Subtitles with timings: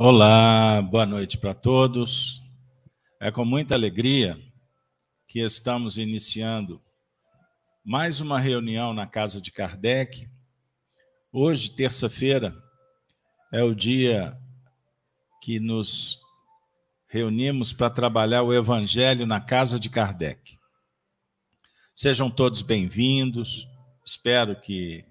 [0.00, 2.40] Olá, boa noite para todos.
[3.20, 4.38] É com muita alegria
[5.26, 6.80] que estamos iniciando
[7.84, 10.30] mais uma reunião na casa de Kardec.
[11.32, 12.54] Hoje, terça-feira,
[13.52, 14.38] é o dia
[15.42, 16.20] que nos
[17.08, 20.60] reunimos para trabalhar o Evangelho na casa de Kardec.
[21.92, 23.66] Sejam todos bem-vindos.
[24.06, 25.04] Espero que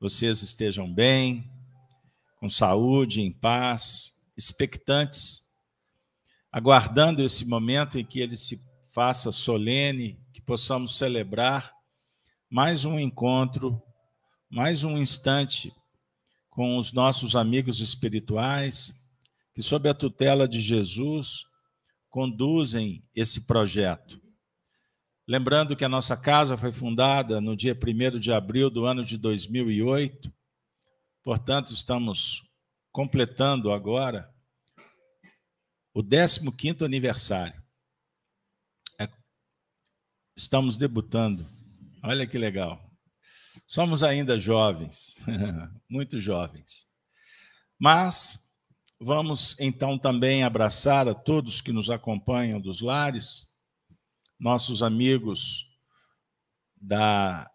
[0.00, 1.44] vocês estejam bem,
[2.36, 5.52] com saúde, em paz, expectantes,
[6.52, 11.72] aguardando esse momento em que ele se faça solene, que possamos celebrar
[12.48, 13.82] mais um encontro,
[14.48, 15.72] mais um instante
[16.48, 19.04] com os nossos amigos espirituais,
[19.52, 21.44] que, sob a tutela de Jesus,
[22.08, 24.20] conduzem esse projeto.
[25.28, 29.18] Lembrando que a nossa casa foi fundada no dia 1 de abril do ano de
[29.18, 30.32] 2008,
[31.26, 32.48] Portanto, estamos
[32.92, 34.32] completando agora
[35.92, 37.60] o 15º aniversário.
[38.96, 39.08] É,
[40.36, 41.44] estamos debutando.
[42.00, 42.80] Olha que legal.
[43.66, 45.16] Somos ainda jovens,
[45.90, 46.94] muito jovens.
[47.76, 48.54] Mas
[49.00, 53.58] vamos então também abraçar a todos que nos acompanham dos lares,
[54.38, 55.76] nossos amigos
[56.80, 57.50] da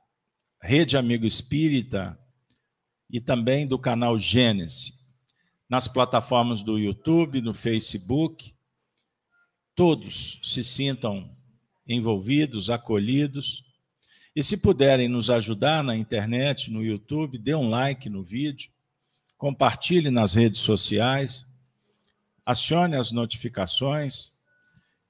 [0.62, 2.20] Rede Amigo Espírita,
[3.12, 5.06] e também do canal Gênesis,
[5.70, 8.56] nas plataformas do YouTube, no Facebook.
[9.76, 11.36] Todos se sintam
[11.88, 13.66] envolvidos, acolhidos.
[14.34, 18.72] E se puderem nos ajudar na internet, no YouTube, dê um like no vídeo,
[19.38, 21.54] compartilhe nas redes sociais,
[22.46, 24.40] acione as notificações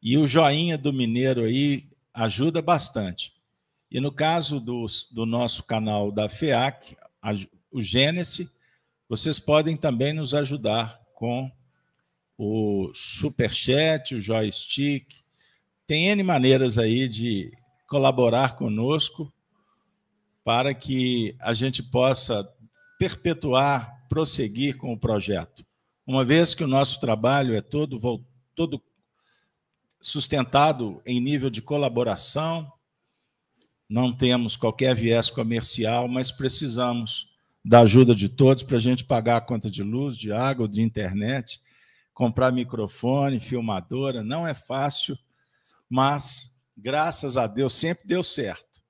[0.01, 3.33] e o joinha do Mineiro aí ajuda bastante.
[3.91, 6.95] E no caso do, do nosso canal da FEAC,
[7.71, 8.49] o Gênesis,
[9.07, 11.51] vocês podem também nos ajudar com
[12.37, 15.15] o Superchat, o Joystick.
[15.85, 17.51] Tem N maneiras aí de
[17.87, 19.31] colaborar conosco
[20.43, 22.47] para que a gente possa
[22.97, 25.65] perpetuar, prosseguir com o projeto.
[26.05, 27.99] Uma vez que o nosso trabalho é todo,
[28.55, 28.81] todo
[29.99, 32.71] sustentado em nível de colaboração,
[33.87, 37.30] não temos qualquer viés comercial, mas precisamos
[37.63, 40.81] da ajuda de todos para a gente pagar a conta de luz, de água, de
[40.81, 41.61] internet,
[42.13, 44.23] comprar microfone, filmadora.
[44.23, 45.17] Não é fácil,
[45.89, 48.81] mas graças a Deus sempre deu certo.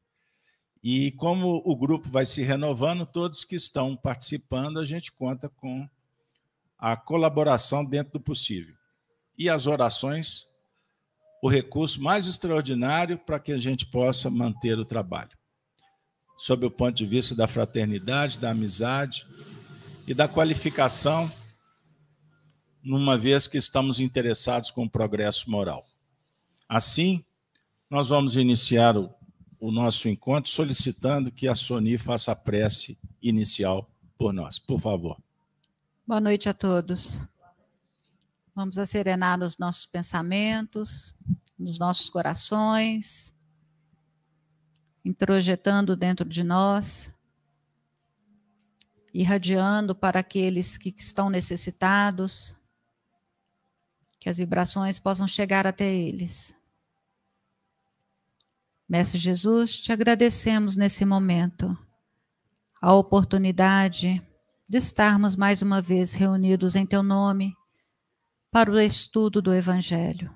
[0.83, 5.87] E como o grupo vai se renovando, todos que estão participando, a gente conta com
[6.77, 8.73] a colaboração dentro do possível.
[9.37, 10.45] E as orações,
[11.43, 15.40] o recurso mais extraordinário para que a gente possa manter o trabalho
[16.41, 19.27] sob o ponto de vista da fraternidade, da amizade
[20.07, 21.31] e da qualificação,
[22.83, 25.85] numa vez que estamos interessados com o progresso moral.
[26.67, 27.23] Assim,
[27.87, 29.13] nós vamos iniciar o,
[29.59, 33.87] o nosso encontro solicitando que a Soni faça a prece inicial
[34.17, 34.57] por nós.
[34.57, 35.21] Por favor.
[36.07, 37.21] Boa noite a todos.
[38.55, 41.13] Vamos serenar nos nossos pensamentos,
[41.57, 43.31] nos nossos corações,
[45.03, 47.13] introjetando dentro de nós,
[49.13, 52.55] irradiando para aqueles que estão necessitados,
[54.19, 56.55] que as vibrações possam chegar até eles.
[58.87, 61.77] Mestre Jesus, te agradecemos nesse momento
[62.81, 64.21] a oportunidade
[64.67, 67.55] de estarmos mais uma vez reunidos em teu nome
[68.51, 70.33] para o estudo do Evangelho.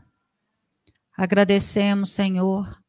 [1.18, 2.82] Agradecemos, Senhor,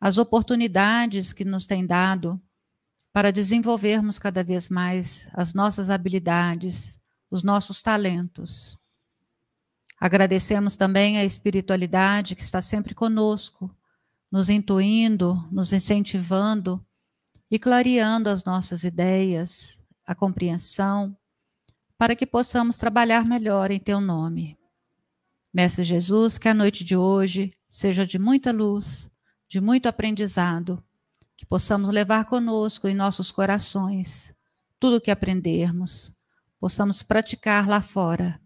[0.00, 2.40] as oportunidades que nos tem dado
[3.12, 6.98] para desenvolvermos cada vez mais as nossas habilidades,
[7.30, 8.78] os nossos talentos.
[10.00, 13.76] Agradecemos também a espiritualidade que está sempre conosco,
[14.32, 16.82] nos intuindo, nos incentivando
[17.50, 21.14] e clareando as nossas ideias, a compreensão,
[21.98, 24.56] para que possamos trabalhar melhor em Teu nome.
[25.52, 29.09] Mestre Jesus, que a noite de hoje seja de muita luz,
[29.50, 30.80] de muito aprendizado,
[31.36, 34.32] que possamos levar conosco em nossos corações
[34.78, 36.16] tudo o que aprendermos,
[36.60, 38.40] possamos praticar lá fora.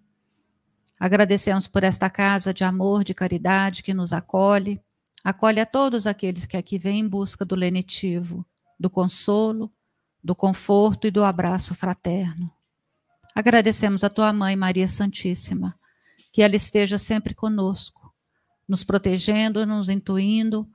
[0.99, 4.81] Agradecemos por esta casa de amor, de caridade que nos acolhe,
[5.23, 8.43] acolhe a todos aqueles que aqui vêm em busca do lenitivo,
[8.81, 9.71] do consolo,
[10.23, 12.51] do conforto e do abraço fraterno.
[13.35, 15.79] Agradecemos a tua mãe, Maria Santíssima,
[16.33, 18.11] que ela esteja sempre conosco,
[18.67, 20.67] nos protegendo, nos intuindo,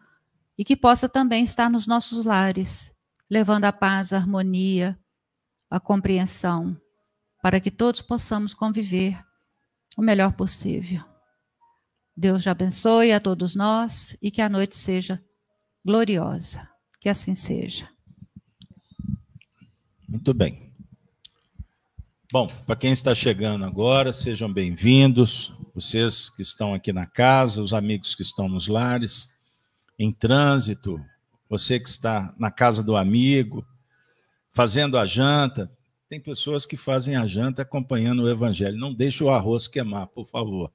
[0.59, 2.94] e que possa também estar nos nossos lares,
[3.31, 5.00] levando a paz, a harmonia,
[5.69, 6.75] a compreensão,
[7.41, 9.17] para que todos possamos conviver
[9.97, 11.01] o melhor possível.
[12.13, 15.23] Deus te abençoe a todos nós e que a noite seja
[15.85, 16.67] gloriosa.
[17.00, 17.89] Que assim seja.
[20.09, 20.73] Muito bem.
[22.33, 25.53] Bom, para quem está chegando agora, sejam bem-vindos.
[25.73, 29.38] Vocês que estão aqui na casa, os amigos que estão nos lares,
[30.00, 31.04] em trânsito,
[31.50, 33.68] você que está na casa do amigo,
[34.50, 35.69] fazendo a janta.
[36.07, 38.78] Tem pessoas que fazem a janta acompanhando o evangelho.
[38.78, 40.72] Não deixe o arroz queimar, por favor.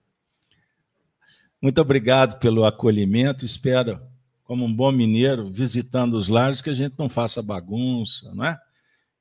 [1.61, 3.44] Muito obrigado pelo acolhimento.
[3.44, 4.00] Espero,
[4.44, 8.61] como um bom mineiro, visitando os lares, que a gente não faça bagunça, não é?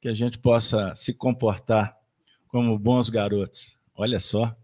[0.01, 1.97] Que a gente possa se comportar
[2.49, 3.79] como bons garotos.
[3.95, 4.55] Olha só,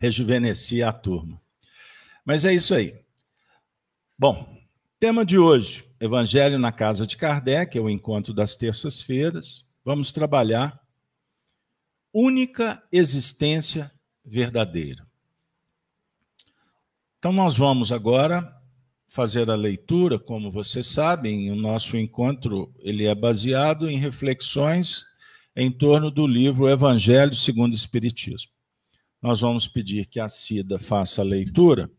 [0.00, 1.40] rejuvenesci a turma.
[2.24, 3.01] Mas é isso aí.
[4.22, 4.56] Bom,
[5.00, 9.74] tema de hoje: Evangelho na casa de Kardec, é o encontro das terças-feiras.
[9.84, 10.80] Vamos trabalhar
[12.14, 13.90] única existência
[14.24, 15.04] verdadeira.
[17.18, 18.56] Então, nós vamos agora
[19.08, 25.04] fazer a leitura, como vocês sabem, o nosso encontro ele é baseado em reflexões
[25.56, 28.52] em torno do livro Evangelho segundo o Espiritismo.
[29.20, 31.90] Nós vamos pedir que a Cida faça a leitura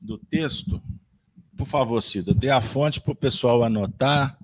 [0.00, 0.82] do texto.
[1.56, 4.36] Por favor, Cida, dê a fonte para o pessoal anotar,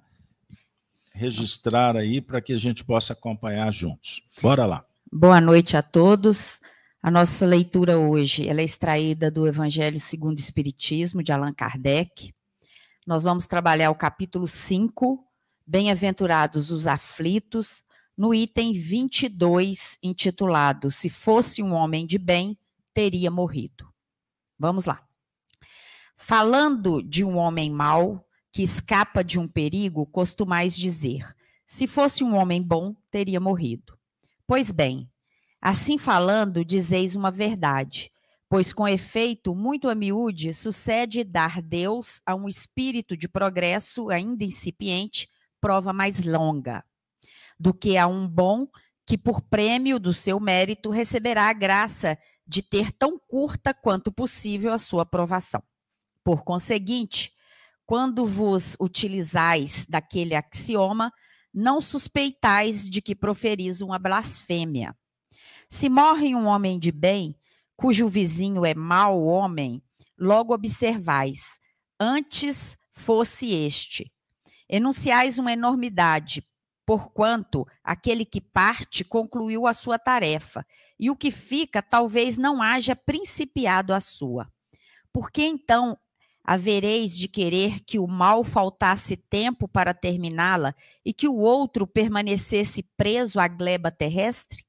[1.13, 4.23] registrar aí, para que a gente possa acompanhar juntos.
[4.41, 4.85] Bora lá.
[5.13, 6.61] Boa noite a todos.
[7.03, 12.33] A nossa leitura hoje ela é extraída do Evangelho segundo o Espiritismo, de Allan Kardec.
[13.07, 15.27] Nós vamos trabalhar o capítulo 5,
[15.67, 17.83] Bem-aventurados os aflitos,
[18.17, 22.59] no item 22, intitulado Se fosse um homem de bem,
[22.93, 23.89] teria morrido.
[24.59, 25.10] Vamos lá.
[26.21, 31.35] Falando de um homem mau que escapa de um perigo, costumais dizer:
[31.67, 33.99] se fosse um homem bom, teria morrido.
[34.47, 35.09] Pois bem,
[35.61, 38.11] Assim falando, dizeis uma verdade,
[38.49, 44.43] pois com efeito, muito a miúde, sucede dar Deus a um espírito de progresso ainda
[44.43, 45.29] incipiente,
[45.61, 46.83] prova mais longa,
[47.59, 48.67] do que a um bom
[49.07, 54.73] que, por prêmio do seu mérito, receberá a graça de ter tão curta quanto possível
[54.73, 55.63] a sua aprovação.
[56.25, 57.33] Por conseguinte,
[57.87, 61.13] quando vos utilizais daquele axioma,
[61.53, 64.95] não suspeitais de que proferis uma blasfêmia
[65.71, 67.35] se morre um homem de bem,
[67.77, 69.81] cujo vizinho é mau homem,
[70.19, 71.61] logo observais,
[71.99, 74.13] antes fosse este.
[74.69, 76.45] Enunciais uma enormidade,
[76.85, 80.67] porquanto aquele que parte concluiu a sua tarefa,
[80.99, 84.53] e o que fica talvez não haja principiado a sua.
[85.13, 85.97] Por que então
[86.53, 90.75] havereis de querer que o mal faltasse tempo para terminá-la
[91.05, 94.65] e que o outro permanecesse preso à gleba terrestre?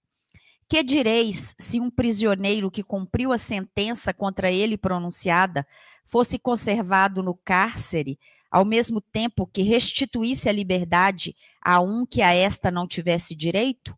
[0.69, 5.65] Que direis se um prisioneiro que cumpriu a sentença contra ele pronunciada
[6.05, 8.19] fosse conservado no cárcere,
[8.51, 13.97] ao mesmo tempo que restituísse a liberdade a um que a esta não tivesse direito?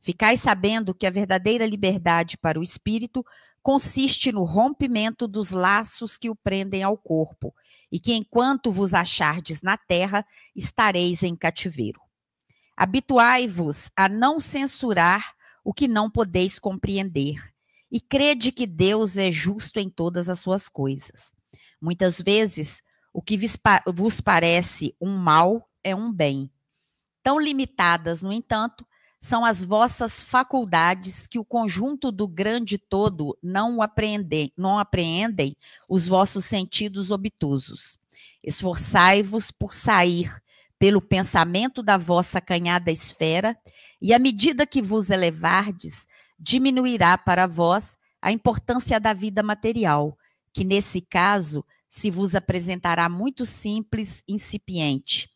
[0.00, 3.26] Ficais sabendo que a verdadeira liberdade para o espírito
[3.66, 7.52] consiste no rompimento dos laços que o prendem ao corpo,
[7.90, 10.24] e que enquanto vos achardes na terra,
[10.54, 12.00] estareis em cativeiro.
[12.76, 15.34] Habituai-vos a não censurar
[15.64, 17.34] o que não podeis compreender,
[17.90, 21.32] e crede que Deus é justo em todas as suas coisas.
[21.82, 22.80] Muitas vezes,
[23.12, 23.36] o que
[23.92, 26.48] vos parece um mal é um bem.
[27.20, 28.86] Tão limitadas, no entanto,
[29.26, 35.56] são as vossas faculdades que o conjunto do grande todo não apreendem, não apreendem
[35.88, 37.98] os vossos sentidos obtusos.
[38.40, 40.32] Esforçai-vos por sair
[40.78, 43.58] pelo pensamento da vossa canhada esfera,
[44.00, 46.06] e à medida que vos elevardes,
[46.38, 50.16] diminuirá para vós a importância da vida material,
[50.52, 55.28] que nesse caso se vos apresentará muito simples, incipiente,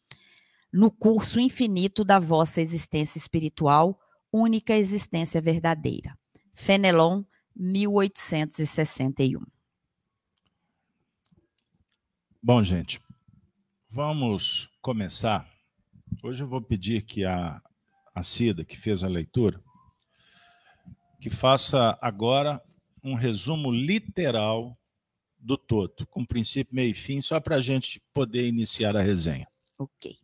[0.72, 3.98] no curso infinito da vossa existência espiritual,
[4.32, 6.16] única existência verdadeira.
[6.54, 7.24] Fenelon,
[7.56, 9.40] 1861.
[12.42, 13.00] Bom, gente,
[13.90, 15.46] vamos começar,
[16.22, 17.60] hoje eu vou pedir que a,
[18.14, 19.62] a Cida, que fez a leitura,
[21.20, 22.62] que faça agora
[23.02, 24.78] um resumo literal
[25.38, 29.46] do todo, com princípio, meio e fim, só para a gente poder iniciar a resenha.
[29.78, 30.16] Ok.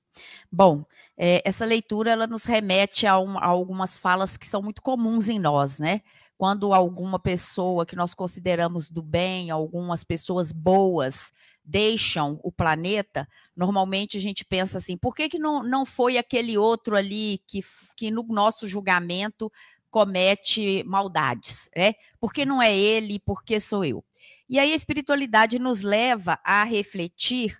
[0.50, 0.84] Bom,
[1.16, 5.28] é, essa leitura ela nos remete a, um, a, algumas falas que são muito comuns
[5.28, 6.02] em nós, né?
[6.36, 11.32] Quando alguma pessoa que nós consideramos do bem, algumas pessoas boas,
[11.64, 16.56] deixam o planeta, normalmente a gente pensa assim: por que, que não, não foi aquele
[16.56, 17.60] outro ali que,
[17.96, 19.50] que no nosso julgamento
[19.90, 21.94] comete maldades, né?
[22.20, 24.04] Porque não é ele, porque sou eu.
[24.48, 27.58] E aí a espiritualidade nos leva a refletir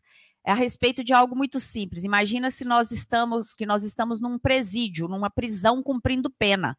[0.50, 2.04] a respeito de algo muito simples.
[2.04, 6.78] Imagina se nós estamos que nós estamos num presídio, numa prisão cumprindo pena.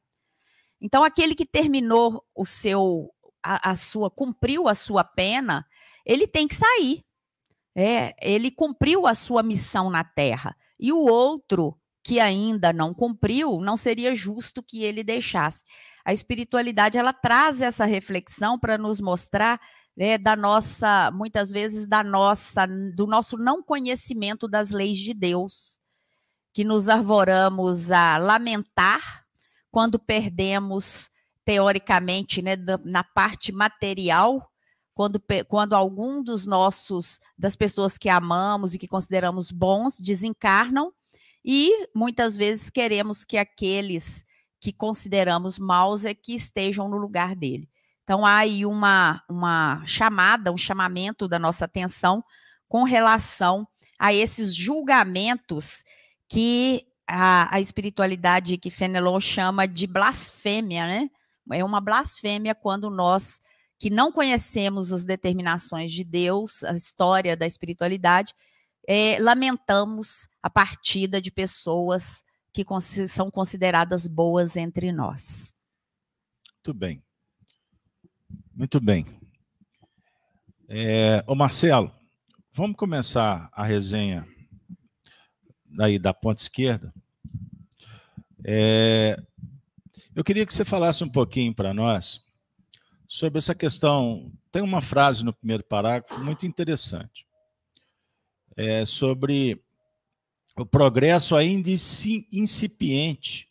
[0.80, 3.12] Então aquele que terminou o seu
[3.44, 5.66] a, a sua cumpriu a sua pena,
[6.06, 7.04] ele tem que sair.
[7.76, 10.56] É, ele cumpriu a sua missão na terra.
[10.80, 15.64] E o outro que ainda não cumpriu, não seria justo que ele deixasse.
[16.06, 19.60] A espiritualidade ela traz essa reflexão para nos mostrar
[19.98, 25.80] né, da nossa, muitas vezes da nossa, do nosso não conhecimento das leis de Deus,
[26.54, 29.26] que nos arvoramos a lamentar
[29.72, 31.10] quando perdemos
[31.44, 34.52] teoricamente, né, na parte material,
[34.94, 40.94] quando, quando algum dos nossos, das pessoas que amamos e que consideramos bons, desencarnam,
[41.44, 44.24] e muitas vezes queremos que aqueles
[44.60, 47.70] que consideramos maus é que estejam no lugar dele.
[48.08, 52.24] Então há aí uma, uma chamada, um chamamento da nossa atenção
[52.66, 53.68] com relação
[54.00, 55.84] a esses julgamentos
[56.30, 61.10] que a, a espiritualidade que Fenelon chama de blasfêmia, né?
[61.52, 63.42] É uma blasfêmia quando nós,
[63.78, 68.34] que não conhecemos as determinações de Deus, a história da espiritualidade,
[68.88, 72.24] é, lamentamos a partida de pessoas
[72.54, 72.66] que
[73.10, 75.54] são consideradas boas entre nós.
[76.56, 77.07] Muito bem.
[78.58, 79.06] Muito bem.
[80.68, 81.94] É, ô Marcelo,
[82.52, 84.28] vamos começar a resenha
[85.64, 86.92] daí da ponta esquerda.
[88.44, 89.16] É,
[90.16, 92.26] eu queria que você falasse um pouquinho para nós
[93.08, 94.34] sobre essa questão.
[94.52, 97.28] Tem uma frase no primeiro parágrafo muito interessante.
[98.56, 99.64] É sobre
[100.58, 103.48] o progresso ainda incipiente,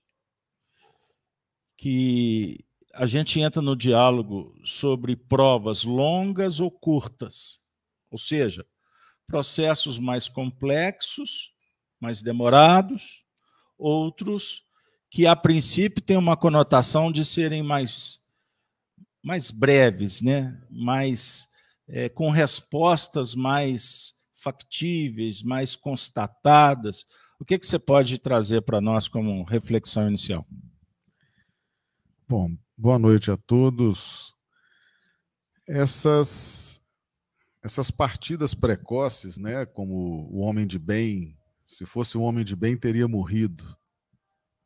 [1.76, 2.65] que
[2.96, 7.60] a gente entra no diálogo sobre provas longas ou curtas,
[8.10, 8.66] ou seja,
[9.26, 11.52] processos mais complexos,
[12.00, 13.24] mais demorados,
[13.78, 14.64] outros
[15.10, 18.20] que a princípio tem uma conotação de serem mais,
[19.22, 20.60] mais breves, né?
[20.70, 21.48] mais
[21.88, 27.04] é, com respostas mais factíveis, mais constatadas.
[27.38, 30.46] O que, que você pode trazer para nós como reflexão inicial?
[32.28, 34.34] Bom, boa noite a todos.
[35.66, 36.80] Essas
[37.64, 42.76] essas partidas precoces, né, como o homem de bem, se fosse um homem de bem
[42.76, 43.76] teria morrido.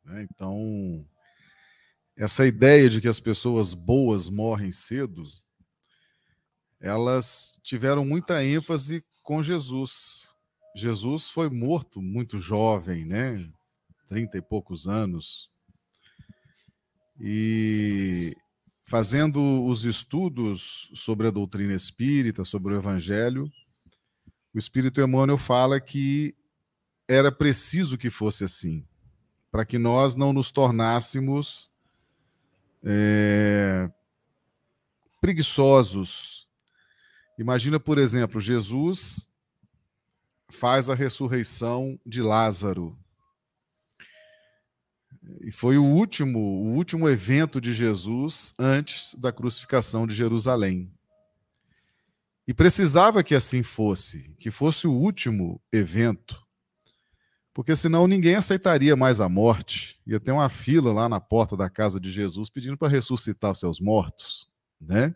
[0.03, 0.27] Né?
[0.29, 1.03] Então,
[2.15, 5.23] essa ideia de que as pessoas boas morrem cedo,
[6.79, 10.35] elas tiveram muita ênfase com Jesus.
[10.75, 13.51] Jesus foi morto muito jovem, né?
[14.07, 15.49] Trinta e poucos anos.
[17.23, 18.35] E
[18.83, 23.49] fazendo os estudos sobre a doutrina espírita, sobre o evangelho,
[24.53, 26.35] o Espírito Emmanuel fala que
[27.07, 28.85] era preciso que fosse assim
[29.51, 31.69] para que nós não nos tornássemos
[32.83, 33.91] é,
[35.19, 36.47] preguiçosos.
[37.37, 39.29] Imagina, por exemplo, Jesus
[40.49, 42.97] faz a ressurreição de Lázaro.
[45.41, 50.91] E foi o último, o último evento de Jesus antes da crucificação de Jerusalém.
[52.47, 56.41] E precisava que assim fosse, que fosse o último evento
[57.53, 59.99] porque senão ninguém aceitaria mais a morte.
[60.07, 63.79] Ia ter uma fila lá na porta da casa de Jesus pedindo para ressuscitar seus
[63.79, 64.49] mortos,
[64.79, 65.13] né?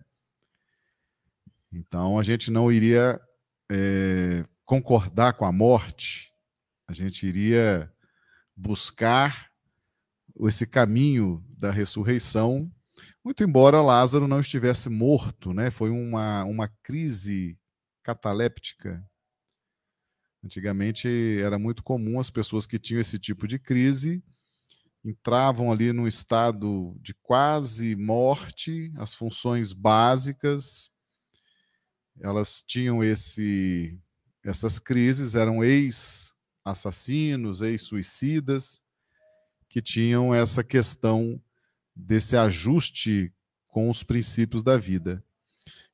[1.72, 3.20] Então a gente não iria
[3.72, 6.32] é, concordar com a morte,
[6.88, 7.92] a gente iria
[8.56, 9.52] buscar
[10.42, 12.72] esse caminho da ressurreição,
[13.24, 15.72] muito embora Lázaro não estivesse morto, né?
[15.72, 17.58] Foi uma, uma crise
[18.04, 19.04] cataléptica
[20.46, 21.08] Antigamente
[21.42, 24.24] era muito comum as pessoas que tinham esse tipo de crise
[25.04, 30.92] entravam ali num estado de quase morte, as funções básicas,
[32.20, 34.00] elas tinham esse
[34.44, 38.84] essas crises, eram ex-assassinos, ex-suicidas,
[39.70, 41.42] que tinham essa questão
[41.96, 43.34] desse ajuste
[43.68, 45.24] com os princípios da vida.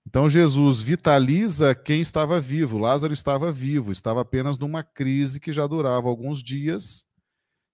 [0.05, 2.77] Então Jesus vitaliza quem estava vivo.
[2.77, 7.07] Lázaro estava vivo, estava apenas numa crise que já durava alguns dias.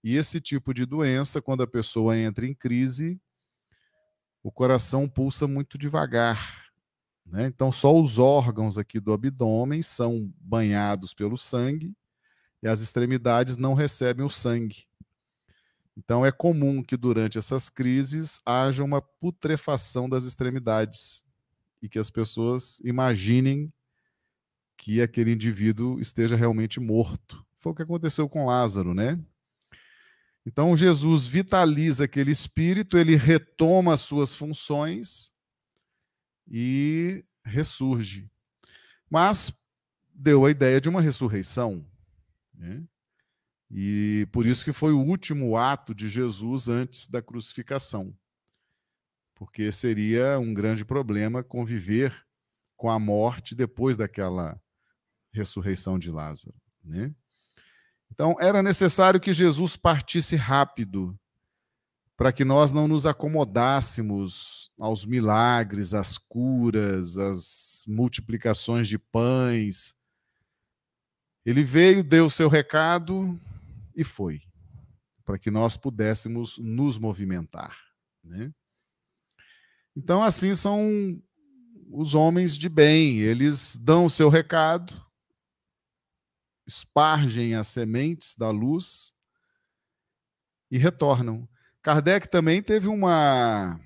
[0.03, 3.19] E esse tipo de doença, quando a pessoa entra em crise,
[4.43, 6.67] o coração pulsa muito devagar.
[7.25, 7.47] Né?
[7.47, 11.93] Então, só os órgãos aqui do abdômen são banhados pelo sangue
[12.63, 14.85] e as extremidades não recebem o sangue.
[15.97, 21.25] Então, é comum que durante essas crises haja uma putrefação das extremidades
[21.81, 23.73] e que as pessoas imaginem
[24.77, 27.43] que aquele indivíduo esteja realmente morto.
[27.57, 29.19] Foi o que aconteceu com Lázaro, né?
[30.45, 35.33] Então, Jesus vitaliza aquele espírito, ele retoma suas funções
[36.47, 38.29] e ressurge.
[39.09, 39.51] Mas
[40.13, 41.83] deu a ideia de uma ressurreição.
[42.53, 42.83] Né?
[43.69, 48.15] E por isso que foi o último ato de Jesus antes da crucificação.
[49.35, 52.25] Porque seria um grande problema conviver
[52.75, 54.59] com a morte depois daquela
[55.31, 56.55] ressurreição de Lázaro.
[56.83, 57.13] Né?
[58.11, 61.17] Então, era necessário que Jesus partisse rápido,
[62.15, 69.95] para que nós não nos acomodássemos aos milagres, às curas, às multiplicações de pães.
[71.45, 73.39] Ele veio, deu o seu recado,
[73.97, 74.43] e foi,
[75.25, 77.75] para que nós pudéssemos nos movimentar.
[78.23, 78.53] Né?
[79.95, 81.19] Então, assim são
[81.89, 84.93] os homens de bem, eles dão o seu recado,
[86.67, 89.13] espargem as sementes da luz
[90.69, 91.49] e retornam.
[91.81, 93.79] Kardec também teve uma,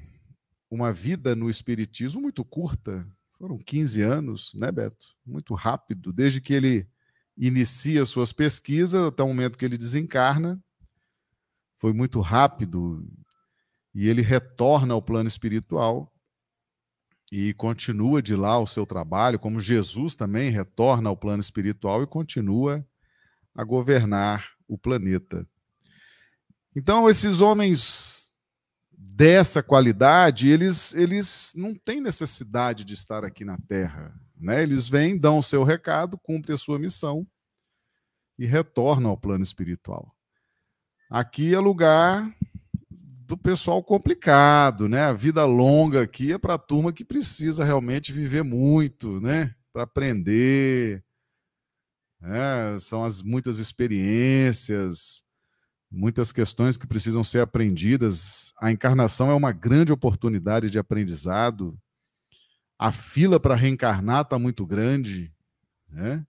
[0.70, 5.16] uma vida no Espiritismo muito curta, foram 15 anos, né, Beto?
[5.26, 6.88] Muito rápido, desde que ele
[7.38, 10.62] inicia suas pesquisas até o momento que ele desencarna.
[11.78, 13.08] Foi muito rápido
[13.94, 16.12] e ele retorna ao plano espiritual
[17.32, 22.08] e continua de lá o seu trabalho, como Jesus também retorna ao plano espiritual e
[22.08, 22.86] continua
[23.56, 25.48] a governar o planeta.
[26.76, 28.32] Então, esses homens
[28.92, 34.21] dessa qualidade, eles, eles não têm necessidade de estar aqui na Terra.
[34.42, 34.64] Né?
[34.64, 37.28] Eles vêm, dão o seu recado, cumprem a sua missão
[38.40, 40.12] e retornam ao plano espiritual.
[41.12, 42.36] Aqui é lugar
[42.90, 45.04] do pessoal complicado, né?
[45.04, 49.54] A vida longa aqui é para a turma que precisa realmente viver muito, né?
[49.72, 51.04] Para aprender.
[52.24, 55.24] É, são as muitas experiências,
[55.90, 58.54] muitas questões que precisam ser aprendidas.
[58.60, 61.78] A encarnação é uma grande oportunidade de aprendizado
[62.82, 65.32] a fila para reencarnar está muito grande.
[65.88, 66.26] Né?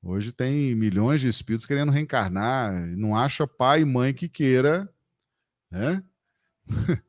[0.00, 4.88] Hoje tem milhões de espíritos querendo reencarnar, não acha pai e mãe que queira.
[5.68, 6.00] Né?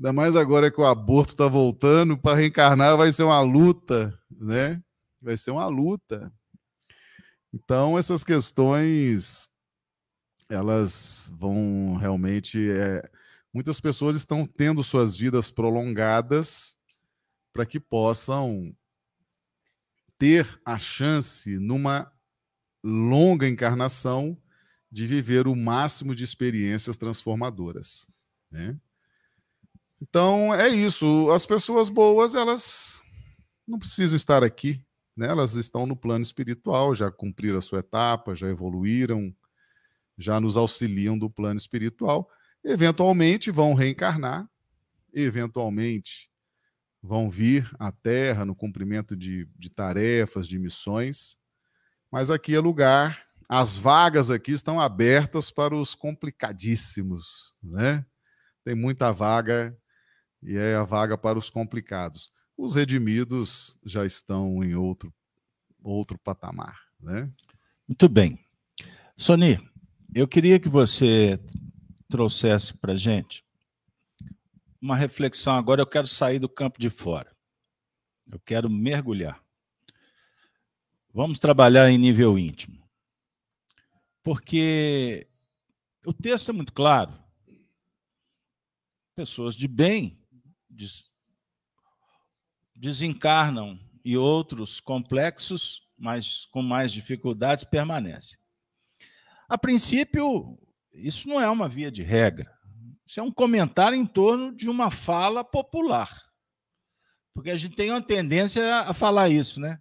[0.00, 4.82] Ainda mais agora que o aborto está voltando, para reencarnar vai ser uma luta, né?
[5.20, 6.32] Vai ser uma luta.
[7.52, 9.50] Então, essas questões,
[10.48, 12.70] elas vão realmente.
[12.70, 13.02] É...
[13.52, 16.80] muitas pessoas estão tendo suas vidas prolongadas
[17.52, 18.74] para que possam
[20.18, 22.10] ter a chance, numa
[22.82, 24.40] longa encarnação,
[24.90, 28.08] de viver o máximo de experiências transformadoras.
[28.50, 28.78] Né?
[30.00, 31.30] Então, é isso.
[31.30, 33.02] As pessoas boas, elas
[33.66, 34.84] não precisam estar aqui.
[35.16, 35.28] Né?
[35.28, 39.34] Elas estão no plano espiritual, já cumpriram a sua etapa, já evoluíram,
[40.16, 42.28] já nos auxiliam do plano espiritual.
[42.64, 44.48] Eventualmente vão reencarnar,
[45.12, 46.31] eventualmente
[47.02, 51.36] vão vir à Terra no cumprimento de, de tarefas, de missões,
[52.10, 58.06] mas aqui é lugar, as vagas aqui estão abertas para os complicadíssimos, né?
[58.64, 59.76] Tem muita vaga
[60.42, 62.32] e é a vaga para os complicados.
[62.56, 65.12] Os redimidos já estão em outro,
[65.82, 67.28] outro patamar, né?
[67.88, 68.38] Muito bem.
[69.16, 69.58] Soni,
[70.14, 71.40] eu queria que você
[72.08, 73.44] trouxesse para gente
[74.82, 75.80] uma reflexão agora.
[75.80, 77.34] Eu quero sair do campo de fora.
[78.30, 79.40] Eu quero mergulhar.
[81.14, 82.82] Vamos trabalhar em nível íntimo.
[84.22, 85.28] Porque
[86.04, 87.16] o texto é muito claro.
[89.14, 90.18] Pessoas de bem
[92.74, 98.38] desencarnam e outros complexos, mas com mais dificuldades, permanecem.
[99.48, 100.58] A princípio,
[100.92, 102.50] isso não é uma via de regra.
[103.12, 106.18] Isso é um comentário em torno de uma fala popular.
[107.34, 109.78] Porque a gente tem uma tendência a falar isso, né?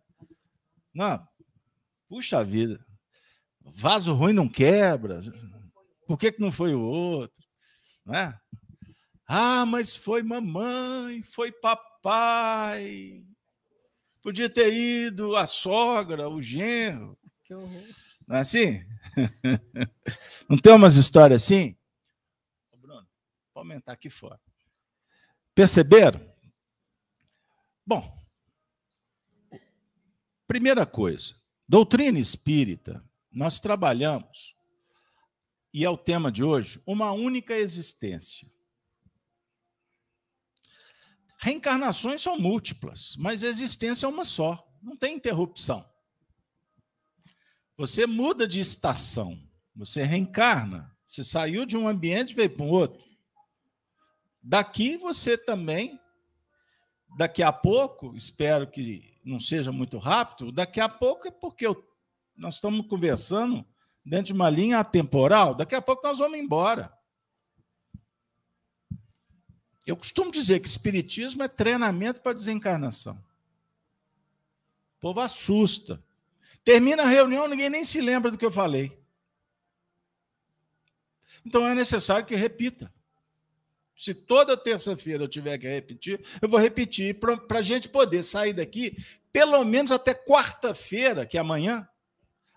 [0.94, 1.26] Não,
[2.10, 2.86] puxa vida,
[3.62, 5.22] vaso ruim não quebra.
[6.06, 7.41] Por que, que não foi o outro?
[8.06, 8.38] Não é?
[9.26, 13.24] Ah, mas foi mamãe, foi papai.
[14.22, 17.17] Podia ter ido a sogra, o genro.
[18.28, 18.86] Não é assim?
[20.50, 21.78] Não tem umas histórias assim?
[23.62, 24.41] Vou aumentar aqui fora.
[25.54, 26.19] Perceberam?
[27.86, 28.19] Bom,
[30.47, 31.36] primeira coisa,
[31.67, 34.56] doutrina espírita, nós trabalhamos
[35.71, 38.52] e é o tema de hoje, uma única existência.
[41.38, 45.88] Reencarnações são múltiplas, mas existência é uma só, não tem interrupção.
[47.78, 49.39] Você muda de estação,
[49.76, 53.11] você reencarna, você saiu de um ambiente e veio para um outro.
[54.41, 55.99] Daqui você também,
[57.15, 61.88] daqui a pouco, espero que não seja muito rápido, daqui a pouco é porque eu,
[62.36, 63.65] nós estamos conversando
[64.04, 66.91] dentro de uma linha atemporal, daqui a pouco nós vamos embora.
[69.86, 73.15] Eu costumo dizer que espiritismo é treinamento para desencarnação.
[74.97, 76.04] O povo assusta.
[76.63, 78.99] Termina a reunião, ninguém nem se lembra do que eu falei.
[81.43, 82.93] Então é necessário que repita.
[84.02, 88.52] Se toda terça-feira eu tiver que repetir, eu vou repetir para a gente poder sair
[88.52, 88.96] daqui,
[89.32, 91.88] pelo menos até quarta-feira, que é amanhã,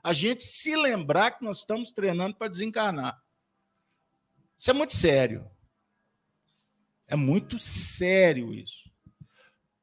[0.02, 3.22] a gente se lembrar que nós estamos treinando para desencarnar.
[4.58, 5.46] Isso é muito sério.
[7.06, 8.90] É muito sério isso.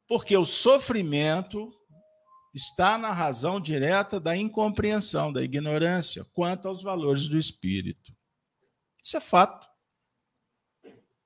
[0.08, 1.71] Porque o sofrimento
[2.56, 8.12] está na razão direta da incompreensão, da ignorância quanto aos valores do espírito.
[9.04, 9.70] Isso é fato.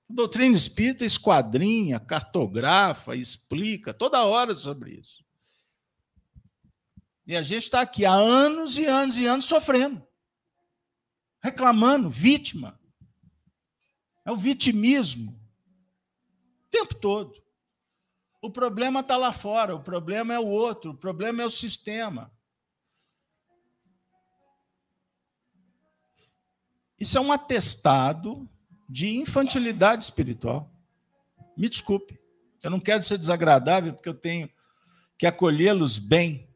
[0.07, 5.25] Doutrina espírita esquadrinha, cartografa, explica toda hora sobre isso.
[7.25, 10.05] E a gente está aqui há anos e anos e anos sofrendo,
[11.41, 12.79] reclamando, vítima.
[14.23, 15.31] É o vitimismo.
[15.31, 17.43] O tempo todo.
[18.41, 22.31] O problema está lá fora, o problema é o outro, o problema é o sistema.
[26.99, 28.47] Isso é um atestado
[28.87, 30.71] de infantilidade espiritual.
[31.57, 32.19] Me desculpe,
[32.61, 34.49] eu não quero ser desagradável porque eu tenho
[35.17, 36.49] que acolhê-los bem.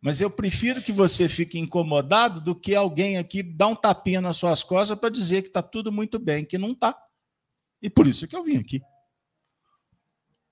[0.00, 4.36] Mas eu prefiro que você fique incomodado do que alguém aqui dar um tapinha nas
[4.36, 7.00] suas costas para dizer que está tudo muito bem, que não está.
[7.80, 8.82] E por isso que eu vim aqui.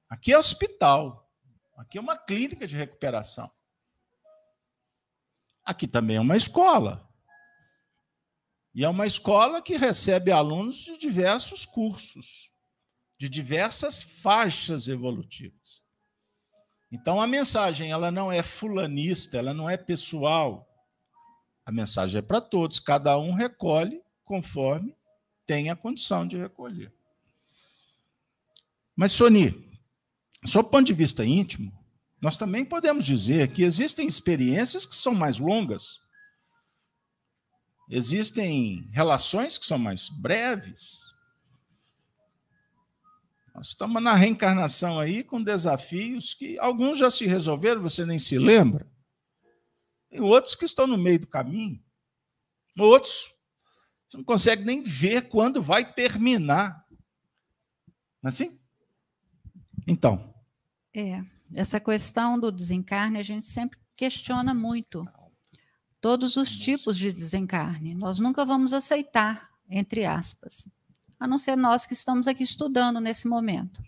[0.08, 1.28] Aqui é hospital.
[1.76, 3.50] Aqui é uma clínica de recuperação.
[5.64, 7.09] Aqui também é uma escola.
[8.74, 12.50] E é uma escola que recebe alunos de diversos cursos,
[13.18, 15.84] de diversas faixas evolutivas.
[16.92, 20.68] Então a mensagem ela não é fulanista, ela não é pessoal.
[21.64, 24.96] A mensagem é para todos, cada um recolhe conforme
[25.46, 26.92] tem a condição de recolher.
[28.94, 29.68] Mas Soni,
[30.44, 31.72] sob ponto de vista íntimo,
[32.20, 36.00] nós também podemos dizer que existem experiências que são mais longas.
[37.90, 41.12] Existem relações que são mais breves.
[43.52, 48.38] Nós estamos na reencarnação aí com desafios que alguns já se resolveram, você nem se
[48.38, 48.88] lembra.
[50.08, 51.82] Tem outros que estão no meio do caminho.
[52.78, 53.34] Outros
[54.08, 56.84] você não consegue nem ver quando vai terminar.
[58.22, 58.60] Não é assim?
[59.86, 60.32] Então.
[60.94, 61.24] É,
[61.56, 65.04] essa questão do desencarne a gente sempre questiona muito.
[66.00, 67.94] Todos os tipos de desencarne.
[67.94, 70.66] Nós nunca vamos aceitar, entre aspas
[71.20, 73.82] a não ser nós que estamos aqui estudando nesse momento.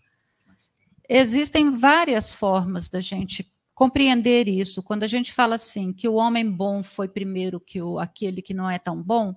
[1.09, 4.83] Existem várias formas da gente compreender isso.
[4.83, 8.53] Quando a gente fala assim, que o homem bom foi primeiro que o, aquele que
[8.53, 9.35] não é tão bom,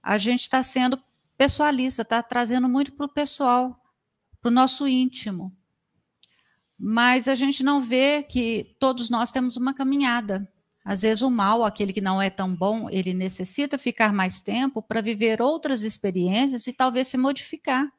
[0.00, 1.02] a gente está sendo
[1.36, 3.78] pessoalista, está trazendo muito para o pessoal,
[4.40, 5.54] para o nosso íntimo.
[6.78, 10.50] Mas a gente não vê que todos nós temos uma caminhada.
[10.84, 14.82] Às vezes, o mal, aquele que não é tão bom, ele necessita ficar mais tempo
[14.82, 17.90] para viver outras experiências e talvez se modificar.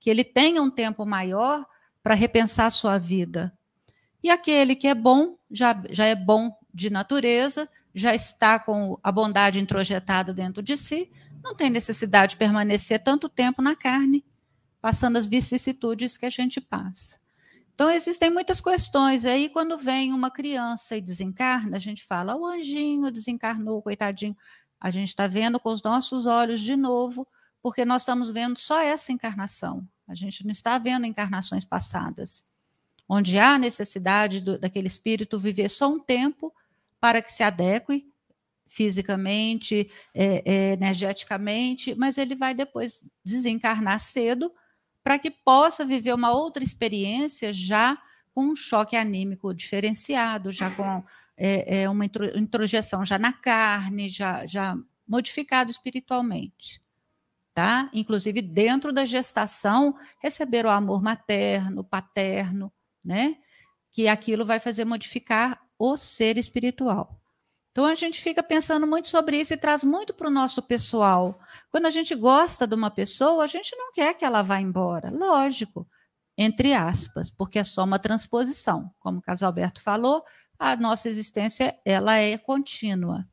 [0.00, 1.64] Que ele tenha um tempo maior
[2.02, 3.56] para repensar sua vida.
[4.22, 9.12] E aquele que é bom, já, já é bom de natureza, já está com a
[9.12, 11.10] bondade introjetada dentro de si,
[11.42, 14.24] não tem necessidade de permanecer tanto tempo na carne,
[14.80, 17.18] passando as vicissitudes que a gente passa.
[17.74, 19.24] Então, existem muitas questões.
[19.24, 24.36] Aí, quando vem uma criança e desencarna, a gente fala: o anjinho desencarnou, coitadinho.
[24.80, 27.26] A gente está vendo com os nossos olhos de novo,
[27.62, 29.86] porque nós estamos vendo só essa encarnação.
[30.06, 32.44] A gente não está vendo encarnações passadas,
[33.08, 36.54] onde há necessidade do, daquele espírito viver só um tempo
[37.00, 38.06] para que se adeque
[38.66, 44.52] fisicamente, é, é, energeticamente, mas ele vai depois desencarnar cedo
[45.04, 47.98] para que possa viver uma outra experiência já
[48.34, 51.04] com um choque anímico diferenciado, já com
[51.36, 54.74] é, é, uma introjeção já na carne, já, já
[55.06, 56.82] modificado espiritualmente.
[57.52, 57.88] Tá?
[57.92, 62.72] Inclusive, dentro da gestação, receber o amor materno, paterno,
[63.04, 63.36] né?
[63.92, 67.20] que aquilo vai fazer modificar o ser espiritual.
[67.74, 71.40] Então a gente fica pensando muito sobre isso e traz muito para o nosso pessoal.
[71.72, 75.10] Quando a gente gosta de uma pessoa, a gente não quer que ela vá embora.
[75.10, 75.84] Lógico,
[76.38, 78.94] entre aspas, porque é só uma transposição.
[79.00, 80.24] Como o Carlos Alberto falou,
[80.56, 83.26] a nossa existência ela é contínua.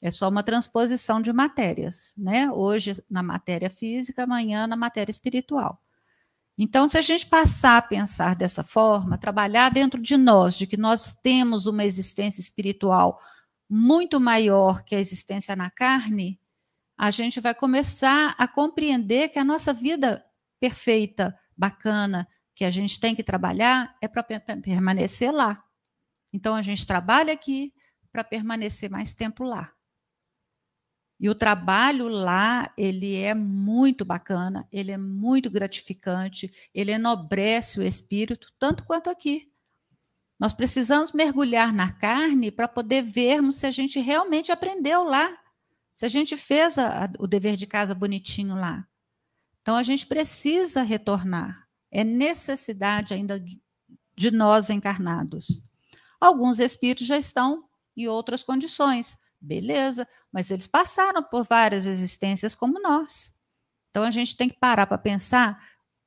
[0.00, 2.50] É só uma transposição de matérias, né?
[2.50, 5.82] Hoje na matéria física, amanhã na matéria espiritual.
[6.56, 10.78] Então, se a gente passar a pensar dessa forma, trabalhar dentro de nós, de que
[10.78, 13.20] nós temos uma existência espiritual
[13.68, 16.40] muito maior que a existência na carne,
[16.96, 20.24] a gente vai começar a compreender que a nossa vida
[20.58, 25.62] perfeita, bacana, que a gente tem que trabalhar, é para permanecer lá.
[26.32, 27.74] Então, a gente trabalha aqui
[28.10, 29.72] para permanecer mais tempo lá.
[31.18, 37.82] E o trabalho lá, ele é muito bacana, ele é muito gratificante, ele enobrece o
[37.82, 39.50] espírito, tanto quanto aqui.
[40.38, 45.36] Nós precisamos mergulhar na carne para poder vermos se a gente realmente aprendeu lá,
[45.94, 48.86] se a gente fez a, a, o dever de casa bonitinho lá.
[49.62, 51.66] Então a gente precisa retornar.
[51.90, 53.60] É necessidade ainda de,
[54.14, 55.66] de nós encarnados.
[56.20, 57.64] Alguns espíritos já estão
[57.96, 63.34] em outras condições, beleza, mas eles passaram por várias existências como nós.
[63.90, 65.58] Então a gente tem que parar para pensar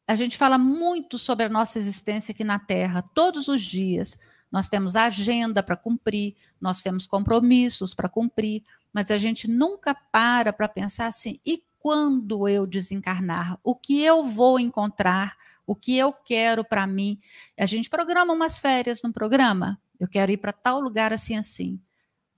[0.10, 4.18] a gente fala muito sobre a nossa existência aqui na Terra, todos os dias.
[4.52, 10.52] Nós temos agenda para cumprir, nós temos compromissos para cumprir, mas a gente nunca para
[10.52, 13.60] para pensar assim: e quando eu desencarnar?
[13.64, 15.38] O que eu vou encontrar?
[15.64, 17.20] O que eu quero para mim?
[17.56, 19.80] A gente programa umas férias no programa.
[20.00, 21.80] Eu quero ir para tal lugar assim, assim.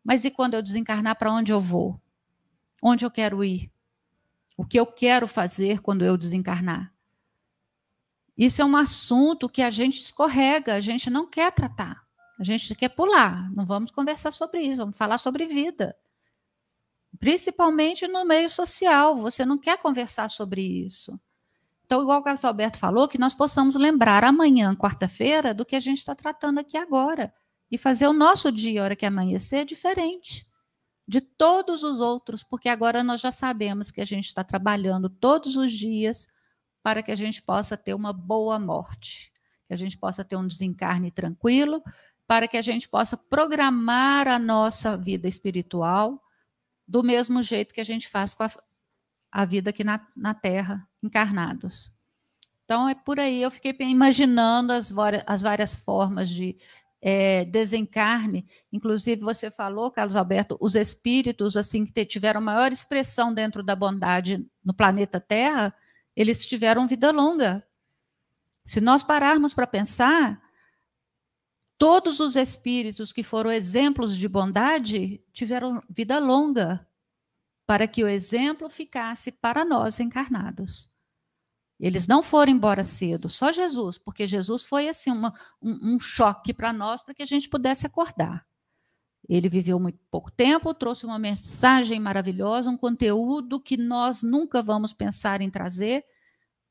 [0.03, 1.97] Mas e quando eu desencarnar, para onde eu vou?
[2.83, 3.71] Onde eu quero ir?
[4.57, 6.91] O que eu quero fazer quando eu desencarnar?
[8.37, 12.01] Isso é um assunto que a gente escorrega, a gente não quer tratar.
[12.39, 13.51] A gente quer pular.
[13.53, 15.95] Não vamos conversar sobre isso, vamos falar sobre vida.
[17.19, 21.19] Principalmente no meio social, você não quer conversar sobre isso.
[21.85, 25.79] Então, igual o Carlos Alberto falou, que nós possamos lembrar amanhã, quarta-feira, do que a
[25.79, 27.33] gente está tratando aqui agora.
[27.69, 30.47] E fazer o nosso dia, a hora que amanhecer, diferente
[31.07, 35.57] de todos os outros, porque agora nós já sabemos que a gente está trabalhando todos
[35.57, 36.29] os dias
[36.83, 39.31] para que a gente possa ter uma boa morte,
[39.67, 41.83] que a gente possa ter um desencarne tranquilo,
[42.27, 46.21] para que a gente possa programar a nossa vida espiritual
[46.87, 48.49] do mesmo jeito que a gente faz com a,
[49.31, 51.93] a vida aqui na, na Terra, encarnados.
[52.63, 53.41] Então, é por aí.
[53.41, 54.93] Eu fiquei imaginando as,
[55.27, 56.55] as várias formas de
[57.01, 58.45] é, desencarne.
[58.71, 64.45] Inclusive, você falou, Carlos Alberto, os espíritos assim que tiveram maior expressão dentro da bondade
[64.63, 65.73] no planeta Terra
[66.15, 67.65] eles tiveram vida longa.
[68.63, 70.41] Se nós pararmos para pensar,
[71.77, 76.87] todos os espíritos que foram exemplos de bondade tiveram vida longa,
[77.65, 80.89] para que o exemplo ficasse para nós encarnados.
[81.79, 86.53] Eles não foram embora cedo, só Jesus, porque Jesus foi assim uma, um, um choque
[86.53, 88.45] para nós, para que a gente pudesse acordar.
[89.29, 94.91] Ele viveu muito pouco tempo, trouxe uma mensagem maravilhosa, um conteúdo que nós nunca vamos
[94.91, 96.03] pensar em trazer,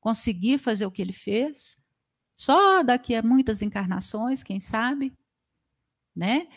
[0.01, 1.77] conseguir fazer o que ele fez.
[2.37, 5.13] Só daqui a muitas encarnações, quem sabe,
[6.15, 6.49] né?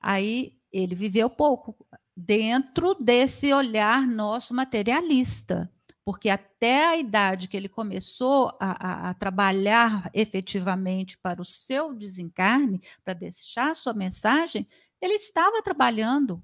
[0.00, 1.76] Aí ele viveu pouco
[2.16, 5.70] dentro desse olhar nosso materialista,
[6.04, 11.92] porque até a idade que ele começou a, a, a trabalhar efetivamente para o seu
[11.92, 14.66] desencarne, para deixar sua mensagem,
[15.00, 16.42] ele estava trabalhando,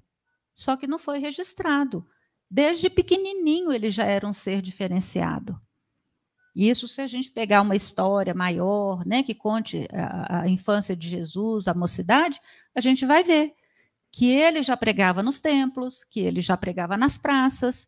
[0.55, 2.07] só que não foi registrado.
[2.49, 5.59] Desde pequenininho ele já era um ser diferenciado.
[6.55, 11.09] Isso se a gente pegar uma história maior, né, que conte a, a, infância de
[11.09, 12.39] Jesus, a mocidade,
[12.75, 13.55] a gente vai ver
[14.11, 17.87] que ele já pregava nos templos, que ele já pregava nas praças.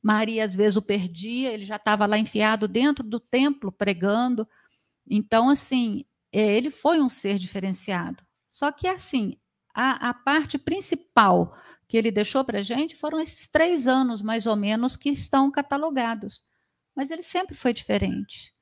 [0.00, 4.46] Maria às vezes o perdia, ele já estava lá enfiado dentro do templo pregando.
[5.04, 8.22] Então, assim, é, ele foi um ser diferenciado.
[8.48, 9.36] Só que, assim,
[9.74, 11.56] a, a parte principal
[11.88, 15.50] que ele deixou para a gente foram esses três anos, mais ou menos, que estão
[15.50, 16.42] catalogados.
[16.94, 18.54] Mas ele sempre foi diferente.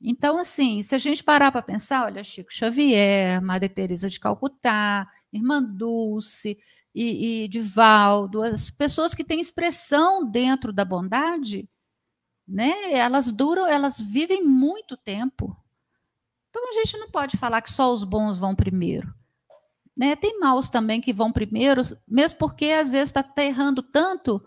[0.00, 5.08] Então, assim, se a gente parar para pensar, olha, Chico Xavier, Madre Teresa de Calcutá,
[5.32, 6.58] Irmã Dulce
[6.94, 11.68] e, e Divaldo, as pessoas que têm expressão dentro da bondade,
[12.46, 12.92] né?
[12.92, 15.56] Elas duram, elas vivem muito tempo.
[16.50, 19.12] Então a gente não pode falar que só os bons vão primeiro.
[19.96, 20.14] Né?
[20.14, 24.44] Tem maus também que vão primeiro, mesmo porque às vezes está tá errando tanto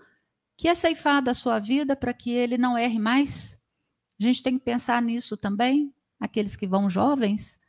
[0.56, 3.60] que é ceifada a sua vida para que ele não erre mais.
[4.20, 7.60] A gente tem que pensar nisso também, aqueles que vão jovens,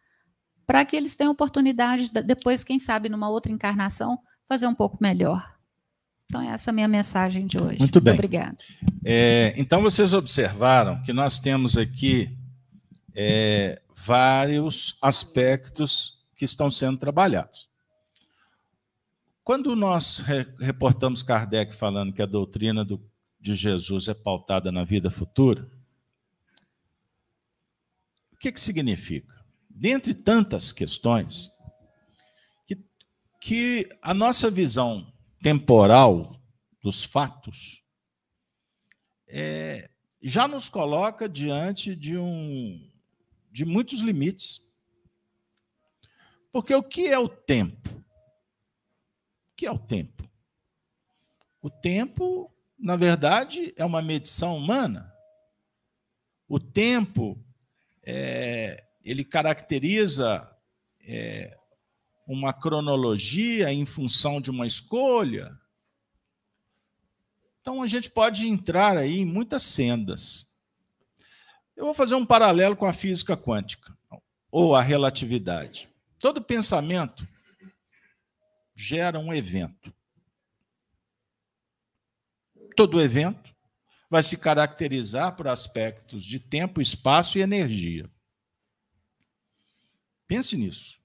[0.67, 5.55] para que eles tenham oportunidade, depois, quem sabe, numa outra encarnação, fazer um pouco melhor.
[6.27, 7.79] Então, essa é a minha mensagem de hoje.
[7.79, 8.15] Muito bem.
[8.15, 8.59] Obrigada.
[9.05, 12.37] É, então, vocês observaram que nós temos aqui
[13.15, 17.70] é, vários aspectos que estão sendo trabalhados.
[19.43, 20.19] Quando nós
[20.59, 23.01] reportamos Kardec falando que a doutrina do,
[23.41, 25.69] de Jesus é pautada na vida futura,
[28.33, 29.35] o que, que significa?
[29.69, 31.51] Dentre tantas questões,
[32.67, 32.85] que,
[33.41, 36.41] que a nossa visão temporal
[36.83, 37.83] dos fatos
[39.27, 39.91] é,
[40.23, 42.89] já nos coloca diante de um
[43.51, 44.73] de muitos limites.
[46.53, 48.01] Porque o que é o tempo?
[49.61, 50.27] Que é o tempo?
[51.61, 55.15] O tempo, na verdade, é uma medição humana.
[56.49, 57.39] O tempo,
[58.03, 60.51] é, ele caracteriza
[61.03, 61.59] é,
[62.27, 65.55] uma cronologia em função de uma escolha.
[67.61, 70.59] Então a gente pode entrar aí em muitas sendas.
[71.77, 73.95] Eu vou fazer um paralelo com a física quântica
[74.51, 75.87] ou a relatividade.
[76.19, 77.29] Todo pensamento
[78.81, 79.93] gera um evento.
[82.77, 83.55] Todo evento
[84.09, 88.11] vai se caracterizar por aspectos de tempo, espaço e energia.
[90.27, 90.99] Pense nisso.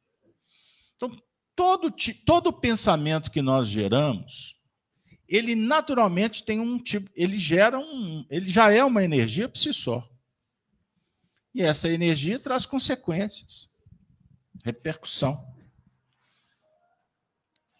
[0.95, 1.15] Então,
[1.55, 1.93] todo,
[2.25, 4.59] todo pensamento que nós geramos,
[5.27, 9.73] ele naturalmente tem um tipo, ele gera um, ele já é uma energia por si
[9.73, 10.07] só.
[11.53, 13.73] E essa energia traz consequências,
[14.63, 15.54] repercussão.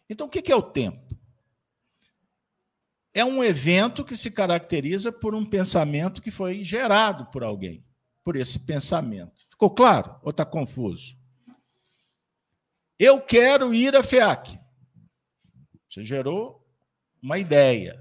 [0.10, 1.18] Então, o que é o tempo?
[3.14, 7.84] É um evento que se caracteriza por um pensamento que foi gerado por alguém,
[8.24, 9.46] por esse pensamento.
[9.50, 11.18] Ficou claro ou está confuso?
[13.00, 14.60] Eu quero ir a FEAC.
[15.90, 16.66] Você gerou
[17.22, 17.98] uma ideia.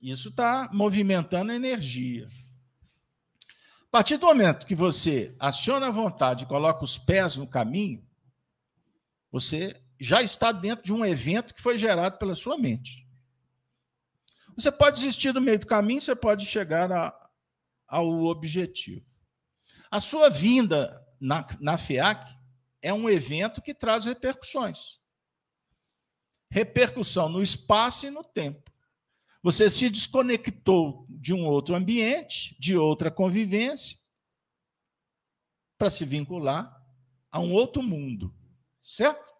[0.00, 2.28] Isso está movimentando energia.
[3.82, 8.02] A partir do momento que você aciona a vontade e coloca os pés no caminho,
[9.30, 13.06] você já está dentro de um evento que foi gerado pela sua mente.
[14.56, 17.30] Você pode desistir do meio do caminho, você pode chegar a,
[17.86, 19.06] ao objetivo.
[19.90, 22.34] A sua vinda na, na FEAC
[22.82, 25.00] é um evento que traz repercussões.
[26.50, 28.70] Repercussão no espaço e no tempo.
[29.42, 33.98] Você se desconectou de um outro ambiente, de outra convivência,
[35.78, 36.78] para se vincular
[37.30, 38.34] a um outro mundo,
[38.80, 39.32] certo?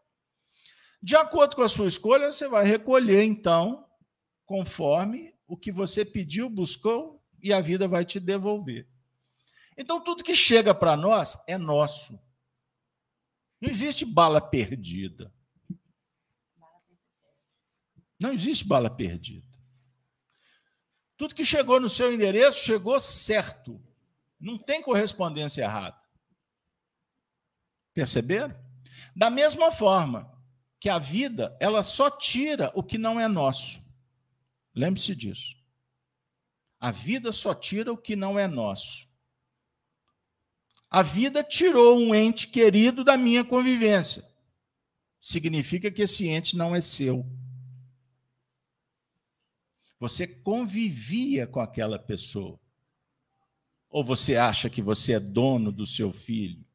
[1.03, 3.87] De acordo com a sua escolha, você vai recolher, então,
[4.45, 8.87] conforme o que você pediu, buscou, e a vida vai te devolver.
[9.77, 12.21] Então, tudo que chega para nós é nosso.
[13.61, 15.33] Não existe bala perdida.
[18.21, 19.49] Não existe bala perdida.
[21.17, 23.83] Tudo que chegou no seu endereço chegou certo.
[24.39, 26.01] Não tem correspondência errada.
[27.93, 28.70] Perceberam?
[29.21, 30.33] Da mesma forma
[30.81, 33.85] que a vida, ela só tira o que não é nosso.
[34.75, 35.63] Lembre-se disso.
[36.79, 39.07] A vida só tira o que não é nosso.
[40.89, 44.25] A vida tirou um ente querido da minha convivência.
[45.21, 47.27] Significa que esse ente não é seu.
[49.99, 52.59] Você convivia com aquela pessoa.
[53.91, 56.70] Ou você acha que você é dono do seu filho?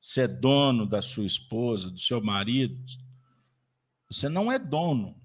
[0.00, 2.82] Você é dono da sua esposa, do seu marido?
[4.10, 5.20] Você não é dono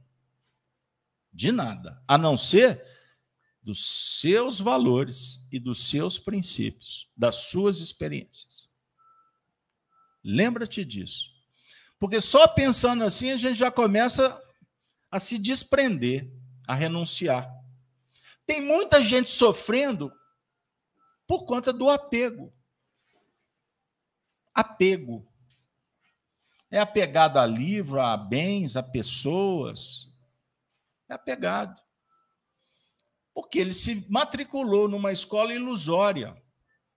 [1.32, 2.84] de nada, a não ser
[3.62, 8.74] dos seus valores e dos seus princípios, das suas experiências.
[10.24, 11.34] Lembra-te disso.
[11.98, 14.40] Porque só pensando assim a gente já começa
[15.10, 16.32] a se desprender,
[16.68, 17.50] a renunciar.
[18.46, 20.12] Tem muita gente sofrendo
[21.26, 22.54] por conta do apego.
[24.56, 25.28] Apego.
[26.72, 30.12] É apegado a livro, a bens, a pessoas.
[31.08, 31.86] É apegado
[33.36, 36.42] porque ele se matriculou numa escola ilusória,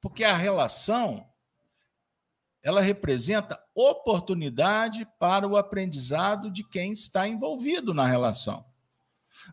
[0.00, 1.28] porque a relação
[2.62, 8.64] ela representa oportunidade para o aprendizado de quem está envolvido na relação.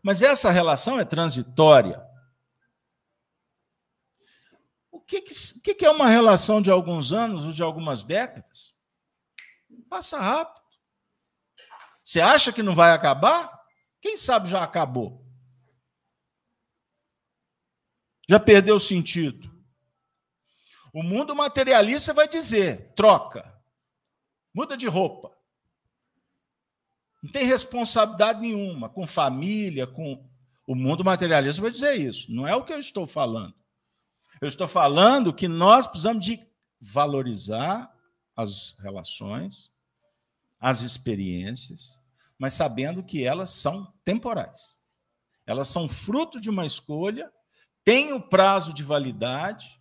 [0.02, 2.00] Mas essa relação é transitória.
[5.06, 8.74] Que, que, que é uma relação de alguns anos ou de algumas décadas?
[9.88, 10.66] Passa rápido.
[12.04, 13.52] Você acha que não vai acabar?
[14.00, 15.24] Quem sabe já acabou?
[18.28, 19.54] Já perdeu o sentido.
[20.92, 23.60] O mundo materialista vai dizer: troca,
[24.52, 25.36] muda de roupa.
[27.22, 30.28] Não tem responsabilidade nenhuma com família, com
[30.66, 31.62] o mundo materialista.
[31.62, 32.32] Vai dizer isso.
[32.32, 33.54] Não é o que eu estou falando.
[34.40, 36.38] Eu estou falando que nós precisamos de
[36.80, 37.90] valorizar
[38.36, 39.72] as relações,
[40.60, 41.98] as experiências,
[42.38, 44.78] mas sabendo que elas são temporais.
[45.46, 47.32] Elas são fruto de uma escolha,
[47.82, 49.80] têm o prazo de validade,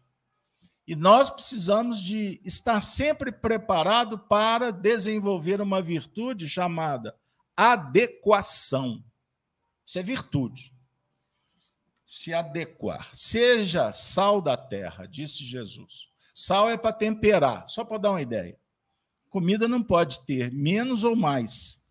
[0.88, 7.16] e nós precisamos de estar sempre preparado para desenvolver uma virtude chamada
[7.58, 9.04] adequação.
[9.86, 10.75] Isso é virtude.
[12.06, 13.10] Se adequar.
[13.14, 16.10] Seja sal da terra, disse Jesus.
[16.34, 18.58] Sal é para temperar, só para dar uma ideia.
[19.30, 21.90] Comida não pode ter menos ou mais.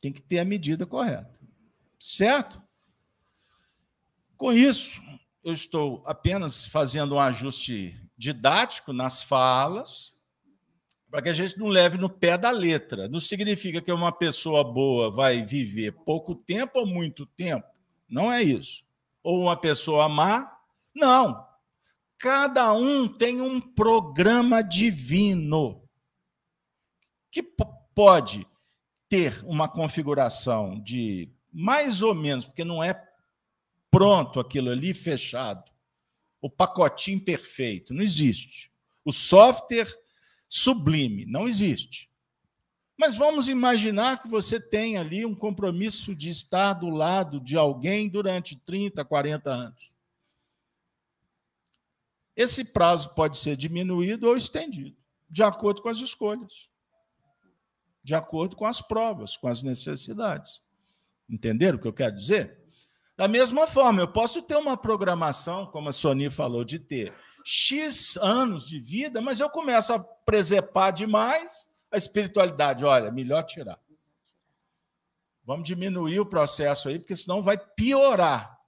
[0.00, 1.38] Tem que ter a medida correta.
[1.98, 2.62] Certo?
[4.36, 5.02] Com isso,
[5.44, 10.14] eu estou apenas fazendo um ajuste didático nas falas,
[11.10, 13.08] para que a gente não leve no pé da letra.
[13.08, 17.66] Não significa que uma pessoa boa vai viver pouco tempo ou muito tempo.
[18.10, 18.84] Não é isso.
[19.22, 20.58] Ou uma pessoa má.
[20.94, 21.46] Não.
[22.18, 25.88] Cada um tem um programa divino
[27.30, 27.42] que
[27.94, 28.46] pode
[29.08, 33.08] ter uma configuração de mais ou menos, porque não é
[33.90, 35.70] pronto aquilo ali fechado.
[36.40, 38.70] O pacotinho perfeito não existe.
[39.04, 39.92] O software
[40.48, 42.09] sublime não existe.
[43.00, 48.06] Mas vamos imaginar que você tem ali um compromisso de estar do lado de alguém
[48.06, 49.90] durante 30, 40 anos.
[52.36, 54.94] Esse prazo pode ser diminuído ou estendido,
[55.30, 56.68] de acordo com as escolhas,
[58.04, 60.62] de acordo com as provas, com as necessidades.
[61.26, 62.62] Entenderam o que eu quero dizer?
[63.16, 67.14] Da mesma forma, eu posso ter uma programação, como a Sony falou, de ter
[67.46, 72.84] X anos de vida, mas eu começo a presepar demais a espiritualidade.
[72.84, 73.78] Olha, melhor tirar.
[75.44, 78.58] Vamos diminuir o processo aí, porque senão vai piorar.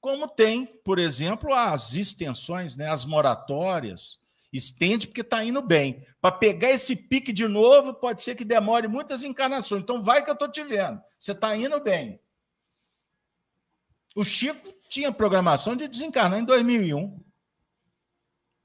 [0.00, 4.20] Como tem, por exemplo, as extensões, né, as moratórias.
[4.52, 6.06] Estende porque está indo bem.
[6.20, 9.82] Para pegar esse pique de novo, pode ser que demore muitas encarnações.
[9.82, 11.00] Então, vai que eu estou te vendo.
[11.18, 12.20] Você está indo bem.
[14.14, 17.22] O Chico tinha programação de desencarnar em 2001.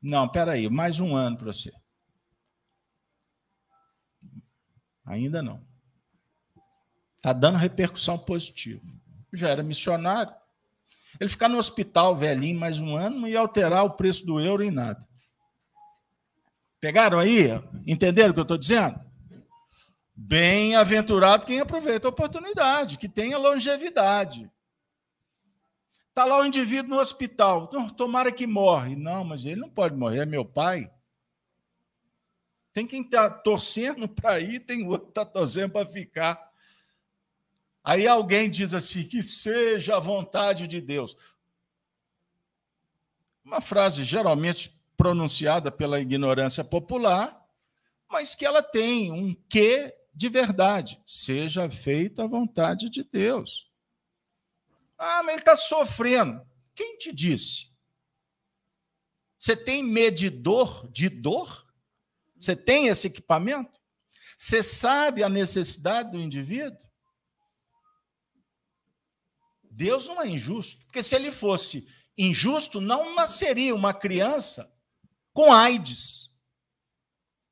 [0.01, 1.71] Não, peraí, mais um ano para você.
[5.12, 5.62] Ainda não.
[7.18, 8.82] Está dando repercussão positiva.
[9.34, 10.34] Já era missionário.
[11.20, 14.72] Ele ficar no hospital velhinho mais um ano ia alterar o preço do euro em
[14.72, 15.05] nada.
[16.80, 17.49] Pegaram aí?
[17.86, 19.01] Entenderam o que eu estou dizendo?
[20.16, 24.49] Bem-aventurado quem aproveita a oportunidade, que tenha longevidade.
[26.07, 27.68] Está lá o indivíduo no hospital.
[27.97, 28.95] Tomara que morre.
[28.95, 30.89] Não, mas ele não pode morrer, é meu pai.
[32.74, 36.51] Tem quem está torcendo para ir, tem outro que está torcendo para ficar.
[37.84, 41.15] Aí alguém diz assim: que seja a vontade de Deus.
[43.43, 47.43] Uma frase geralmente pronunciada pela ignorância popular,
[48.07, 51.01] mas que ela tem um quê de verdade.
[51.05, 53.69] Seja feita a vontade de Deus.
[54.97, 56.45] Ah, mas ele está sofrendo.
[56.76, 57.72] Quem te disse?
[59.38, 61.65] Você tem medidor de dor?
[62.41, 63.79] Você tem esse equipamento?
[64.35, 66.89] Você sabe a necessidade do indivíduo?
[69.69, 71.87] Deus não é injusto, porque se ele fosse
[72.17, 74.75] injusto, não nasceria uma criança
[75.31, 76.41] com AIDS,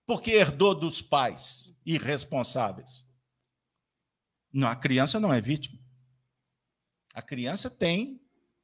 [0.06, 3.08] porque herdou dos pais irresponsáveis.
[4.52, 5.80] Não, a criança não é vítima.
[7.14, 8.20] A criança tem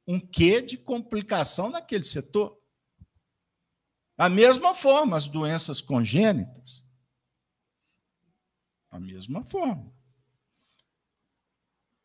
[0.06, 2.60] um quê de complicação naquele setor.
[4.16, 6.84] Da mesma forma, as doenças congênitas.
[8.90, 9.92] Da mesma forma.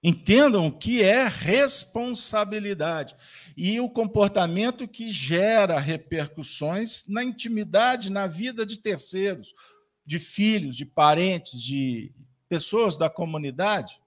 [0.03, 3.15] Entendam o que é responsabilidade
[3.55, 9.53] e o comportamento que gera repercussões na intimidade, na vida de terceiros,
[10.03, 12.11] de filhos, de parentes, de
[12.49, 14.01] pessoas da comunidade.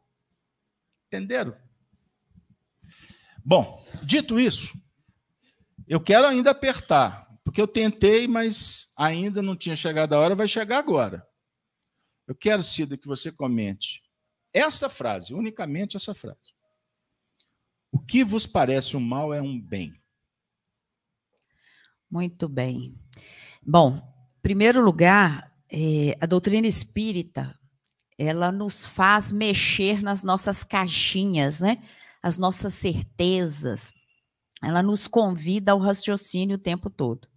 [1.06, 1.56] Entenderam?
[3.44, 4.76] Bom, dito isso,
[5.86, 10.48] eu quero ainda apertar, porque eu tentei, mas ainda não tinha chegado a hora, vai
[10.48, 11.24] chegar agora.
[12.26, 14.02] Eu quero, Cida, que você comente
[14.52, 16.54] essa frase, unicamente essa frase.
[17.92, 20.00] O que vos parece um mal é um bem.
[22.10, 22.98] Muito bem.
[23.62, 23.96] Bom,
[24.38, 27.58] em primeiro lugar, é, a doutrina espírita,
[28.16, 31.82] ela nos faz mexer nas nossas caixinhas, né?
[32.24, 33.92] as nossas certezas,
[34.62, 37.28] ela nos convida ao raciocínio o tempo todo.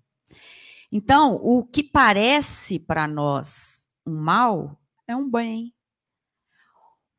[0.91, 5.73] Então, o que parece para nós um mal é um bem.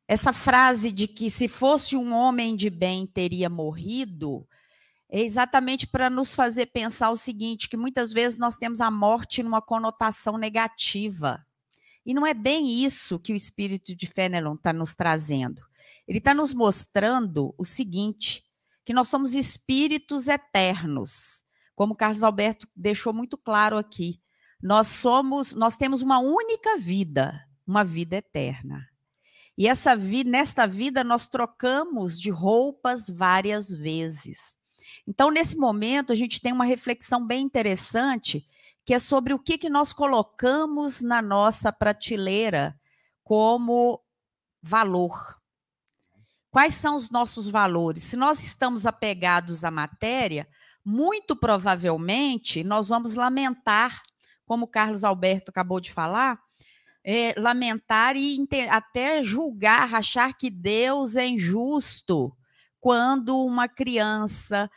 [0.07, 4.47] essa frase de que se fosse um homem de bem teria morrido,
[5.07, 9.43] é exatamente para nos fazer pensar o seguinte: que muitas vezes nós temos a morte
[9.43, 11.45] numa conotação negativa.
[12.05, 15.61] E não é bem isso que o espírito de Fenelon está nos trazendo.
[16.07, 18.43] Ele está nos mostrando o seguinte:
[18.85, 21.43] que nós somos espíritos eternos,
[21.79, 24.19] como Carlos Alberto deixou muito claro aqui.
[24.61, 28.85] Nós somos, nós temos uma única vida, uma vida eterna.
[29.57, 34.57] E essa vida, nesta vida nós trocamos de roupas várias vezes.
[35.07, 38.45] Então, nesse momento, a gente tem uma reflexão bem interessante,
[38.83, 42.77] que é sobre o que, que nós colocamos na nossa prateleira
[43.23, 44.03] como
[44.61, 45.39] valor.
[46.51, 48.03] Quais são os nossos valores?
[48.03, 50.45] Se nós estamos apegados à matéria,
[50.83, 54.01] muito provavelmente nós vamos lamentar,
[54.45, 56.39] como o Carlos Alberto acabou de falar,
[57.03, 62.35] é, lamentar e até julgar, achar que Deus é injusto
[62.79, 64.69] quando uma criança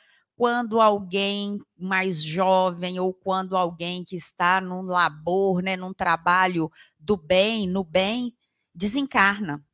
[0.42, 7.16] quando alguém mais jovem ou quando alguém que está num labor, né, num trabalho do
[7.16, 8.34] bem, no bem,
[8.74, 9.64] desencarna.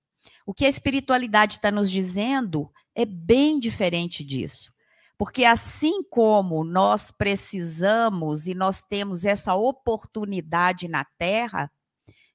[0.44, 4.70] O que a espiritualidade está nos dizendo é bem diferente disso.
[5.18, 11.70] Porque assim como nós precisamos e nós temos essa oportunidade na Terra,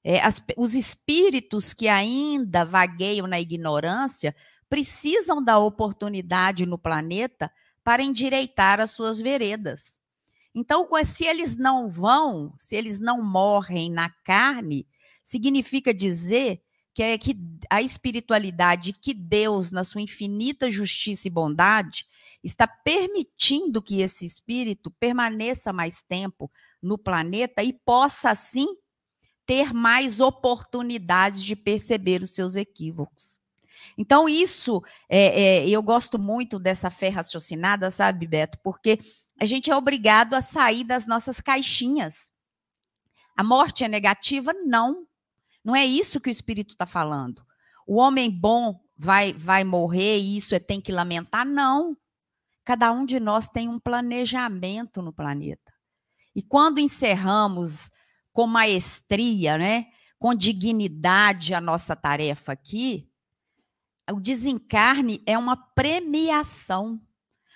[0.04, 4.36] é, as, os espíritos que ainda vagueiam na ignorância
[4.70, 7.50] precisam da oportunidade no planeta
[7.86, 9.98] para endireitar as suas veredas.
[10.54, 14.86] Então, se eles não vão, se eles não morrem na carne,
[15.24, 16.62] significa dizer
[16.94, 17.36] que é que
[17.70, 22.06] a espiritualidade que Deus, na sua infinita justiça e bondade,
[22.44, 28.68] está permitindo que esse espírito permaneça mais tempo no planeta e possa assim
[29.46, 33.38] ter mais oportunidades de perceber os seus equívocos.
[33.98, 38.58] Então, isso, é, é, eu gosto muito dessa fé raciocinada, sabe, Beto?
[38.64, 39.00] Porque
[39.40, 42.32] a gente é obrigado a sair das nossas caixinhas.
[43.36, 44.54] A morte é negativa?
[44.54, 45.06] Não.
[45.64, 47.44] Não é isso que o Espírito está falando.
[47.88, 51.46] O homem bom vai, vai morrer e isso é, tem que lamentar?
[51.46, 51.98] Não.
[52.64, 55.74] Cada um de nós tem um planejamento no planeta.
[56.36, 57.92] E quando encerramos
[58.32, 59.88] com maestria, né,
[60.18, 63.10] com dignidade a nossa tarefa aqui,
[64.12, 67.00] o desencarne é uma premiação,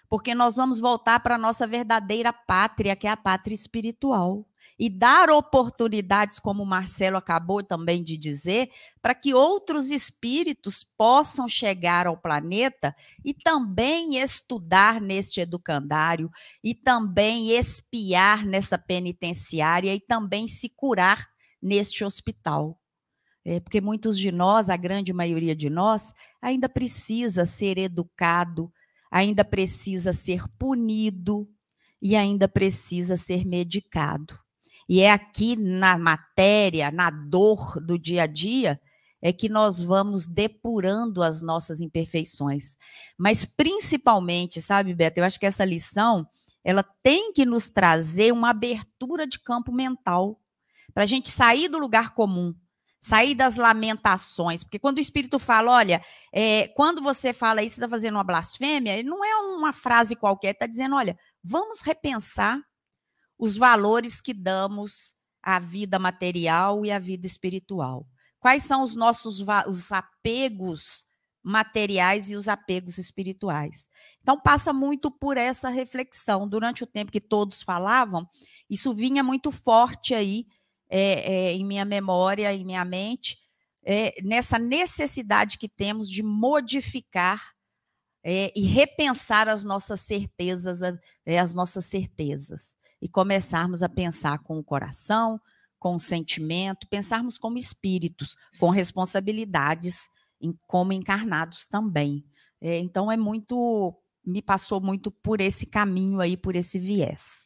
[0.09, 4.47] porque nós vamos voltar para a nossa verdadeira pátria, que é a pátria espiritual.
[4.79, 8.69] E dar oportunidades, como o Marcelo acabou também de dizer,
[9.01, 16.29] para que outros espíritos possam chegar ao planeta e também estudar neste educandário,
[16.63, 21.27] e também espiar nessa penitenciária, e também se curar
[21.61, 22.79] neste hospital.
[23.43, 28.71] É, porque muitos de nós, a grande maioria de nós, ainda precisa ser educado,
[29.09, 31.49] ainda precisa ser punido
[32.01, 34.37] e ainda precisa ser medicado.
[34.87, 38.79] E é aqui na matéria, na dor do dia a dia,
[39.21, 42.77] é que nós vamos depurando as nossas imperfeições.
[43.17, 46.25] Mas principalmente, sabe, Beto, eu acho que essa lição,
[46.63, 50.39] ela tem que nos trazer uma abertura de campo mental,
[50.93, 52.55] para a gente sair do lugar comum,
[52.99, 56.01] sair das lamentações, porque quando o Espírito fala, olha,
[56.33, 60.51] é, quando você fala isso, você está fazendo uma blasfêmia, não é uma frase qualquer,
[60.51, 62.59] está dizendo, olha, vamos repensar
[63.37, 68.07] os valores que damos à vida material e à vida espiritual.
[68.39, 71.05] Quais são os nossos os apegos
[71.43, 73.87] materiais e os apegos espirituais?
[74.21, 76.47] Então, passa muito por essa reflexão.
[76.47, 78.27] Durante o tempo que todos falavam,
[78.69, 80.45] isso vinha muito forte aí
[80.89, 83.37] é, é, em minha memória, em minha mente,
[83.83, 87.53] é, nessa necessidade que temos de modificar
[88.23, 90.81] é, e repensar as nossas certezas,
[91.25, 95.39] é, as nossas certezas, e começarmos a pensar com o coração,
[95.79, 100.09] com o sentimento, pensarmos como espíritos, com responsabilidades,
[100.41, 102.25] em, como encarnados também.
[102.59, 103.95] É, então é muito,
[104.25, 107.45] me passou muito por esse caminho aí, por esse viés.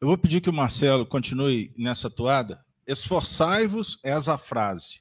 [0.00, 2.64] Eu vou pedir que o Marcelo continue nessa toada.
[2.86, 5.00] Esforçai-vos, essa frase.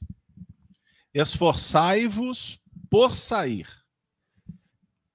[1.14, 3.68] Esforçai-vos por sair,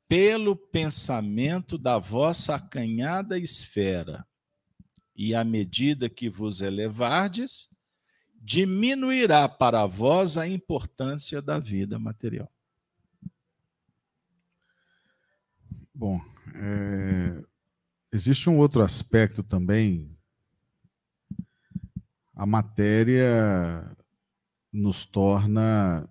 [0.06, 4.26] pelo pensamento da vossa acanhada esfera,
[5.18, 7.76] e à medida que vos elevardes,
[8.40, 12.50] diminuirá para vós a importância da vida material.
[15.92, 16.20] Bom,
[16.54, 17.44] é,
[18.12, 20.16] existe um outro aspecto também.
[22.32, 23.84] A matéria
[24.72, 26.08] nos torna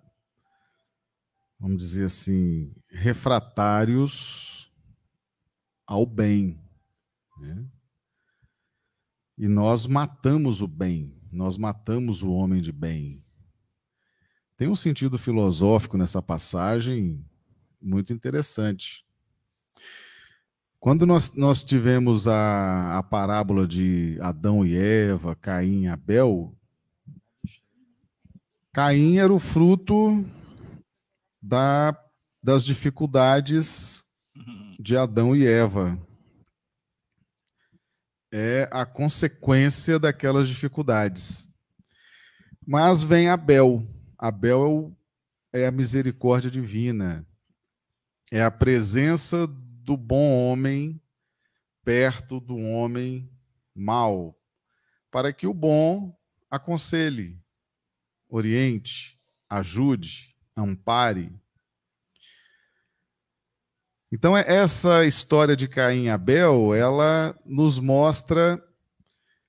[1.58, 4.72] vamos dizer assim, refratários
[5.86, 6.62] ao bem.
[7.38, 7.66] Né?
[9.38, 13.22] E nós matamos o bem, nós matamos o homem de bem.
[14.56, 17.24] Tem um sentido filosófico nessa passagem
[17.80, 19.06] muito interessante.
[20.80, 26.52] Quando nós, nós tivemos a, a parábola de Adão e Eva, Caim e Abel,
[28.72, 30.24] Caim era o fruto
[31.40, 31.96] da,
[32.42, 34.04] das dificuldades
[34.80, 35.96] de Adão e Eva.
[38.32, 41.48] É a consequência daquelas dificuldades.
[42.66, 43.86] Mas vem Abel.
[44.18, 44.94] Abel
[45.52, 47.26] é a misericórdia divina.
[48.30, 51.00] É a presença do bom homem
[51.88, 53.32] perto do homem
[53.74, 54.38] mau,
[55.10, 56.14] para que o bom
[56.50, 57.40] aconselhe,
[58.28, 59.18] oriente,
[59.48, 61.32] ajude, ampare.
[64.10, 68.62] Então essa história de Caim e Abel, ela nos mostra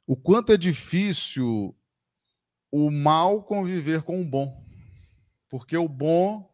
[0.06, 1.76] o quanto é difícil
[2.72, 4.66] o mal conviver com o bom.
[5.50, 6.48] Porque o bom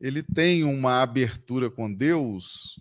[0.00, 2.80] ele tem uma abertura com Deus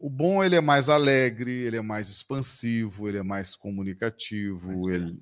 [0.00, 4.84] o bom ele é mais alegre, ele é mais expansivo, ele é mais comunicativo, mais
[4.86, 5.20] ele,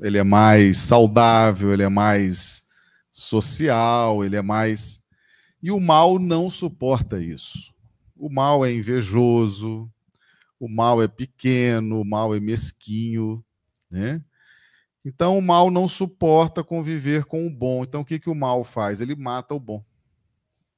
[0.00, 2.62] ele é mais saudável, ele é mais
[3.10, 5.02] social, ele é mais.
[5.64, 7.74] E o mal não suporta isso.
[8.14, 9.90] O mal é invejoso,
[10.60, 13.44] o mal é pequeno, o mal é mesquinho,
[13.90, 14.22] né?
[15.04, 17.82] Então o mal não suporta conviver com o bom.
[17.82, 19.00] Então o que, que o mal faz?
[19.00, 19.84] Ele mata o bom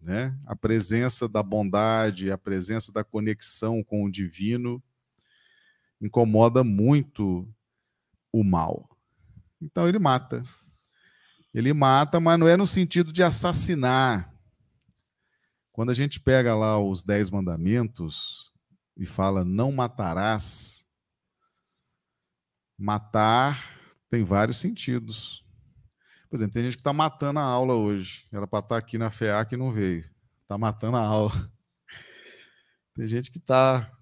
[0.06, 0.38] né?
[0.46, 4.80] A presença da bondade, a presença da conexão com o divino
[6.00, 7.48] incomoda muito
[8.32, 8.88] o mal.
[9.60, 10.44] Então ele mata.
[11.52, 14.32] Ele mata, mas não é no sentido de assassinar.
[15.76, 18.50] Quando a gente pega lá os dez mandamentos
[18.96, 20.86] e fala não matarás,
[22.78, 25.44] matar tem vários sentidos.
[26.30, 28.26] Por exemplo, tem gente que está matando a aula hoje.
[28.32, 30.02] Era para estar tá aqui na FEAC e não veio.
[30.40, 31.32] Está matando a aula.
[32.96, 33.92] Tem gente que está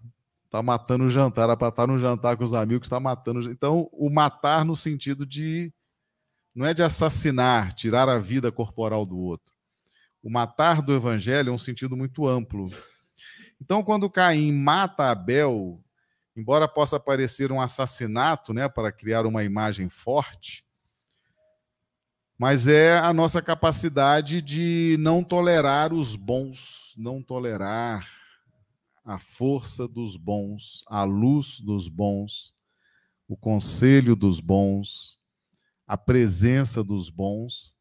[0.53, 1.43] tá matando o jantar.
[1.43, 3.51] Era para estar tá no jantar com os amigos, está matando.
[3.51, 5.75] Então, o matar no sentido de.
[6.55, 9.54] Não é de assassinar, tirar a vida corporal do outro.
[10.25, 12.71] O matar do evangelho é um sentido muito amplo.
[13.61, 15.79] Então, quando Caim mata Abel,
[16.35, 20.65] embora possa parecer um assassinato, né, para criar uma imagem forte,
[22.39, 28.09] mas é a nossa capacidade de não tolerar os bons, não tolerar
[29.05, 32.55] a força dos bons, a luz dos bons,
[33.29, 35.21] o conselho dos bons,
[35.87, 37.77] a presença dos bons.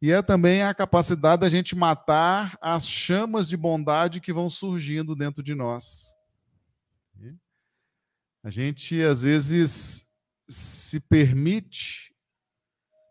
[0.00, 5.16] E é também a capacidade da gente matar as chamas de bondade que vão surgindo
[5.16, 6.16] dentro de nós.
[8.42, 10.06] A gente, às vezes,
[10.48, 12.14] se permite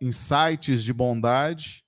[0.02, 1.84] insights de bondade,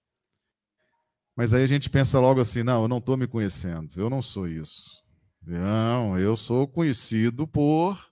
[1.35, 4.21] mas aí a gente pensa logo assim: não, eu não estou me conhecendo, eu não
[4.21, 5.03] sou isso.
[5.41, 8.11] Não, eu sou conhecido por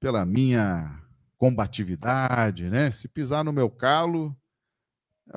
[0.00, 1.00] pela minha
[1.38, 2.90] combatividade, né?
[2.90, 4.36] Se pisar no meu calo,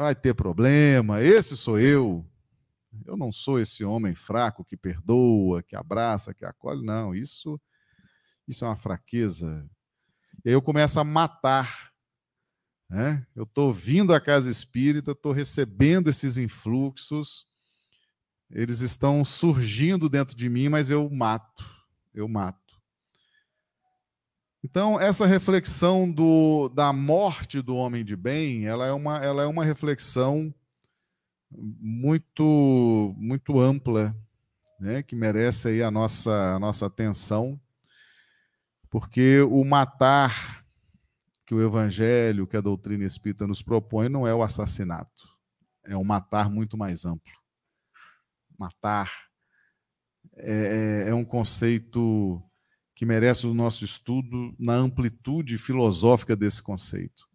[0.04, 1.22] vai ter problema.
[1.22, 2.26] Esse sou eu.
[3.06, 6.84] Eu não sou esse homem fraco que perdoa, que abraça, que acolhe.
[6.84, 7.60] Não, isso,
[8.48, 9.70] isso é uma fraqueza.
[10.44, 11.94] E aí eu começo a matar
[12.90, 13.26] né?
[13.36, 17.48] Eu estou vindo à casa espírita, estou recebendo esses influxos,
[18.50, 21.66] eles estão surgindo dentro de mim, mas eu mato,
[22.14, 22.65] eu mato.
[24.66, 29.46] Então, essa reflexão do, da morte do homem de bem, ela é uma, ela é
[29.46, 30.52] uma reflexão
[31.52, 34.16] muito, muito ampla,
[34.80, 37.62] né, que merece aí a nossa, a nossa atenção,
[38.90, 40.66] porque o matar
[41.46, 45.30] que o evangelho, que a doutrina espírita nos propõe, não é o assassinato.
[45.84, 47.34] É um matar muito mais amplo.
[48.58, 49.12] Matar
[50.38, 52.42] é, é, é um conceito
[52.96, 57.28] que merece o nosso estudo na amplitude filosófica desse conceito.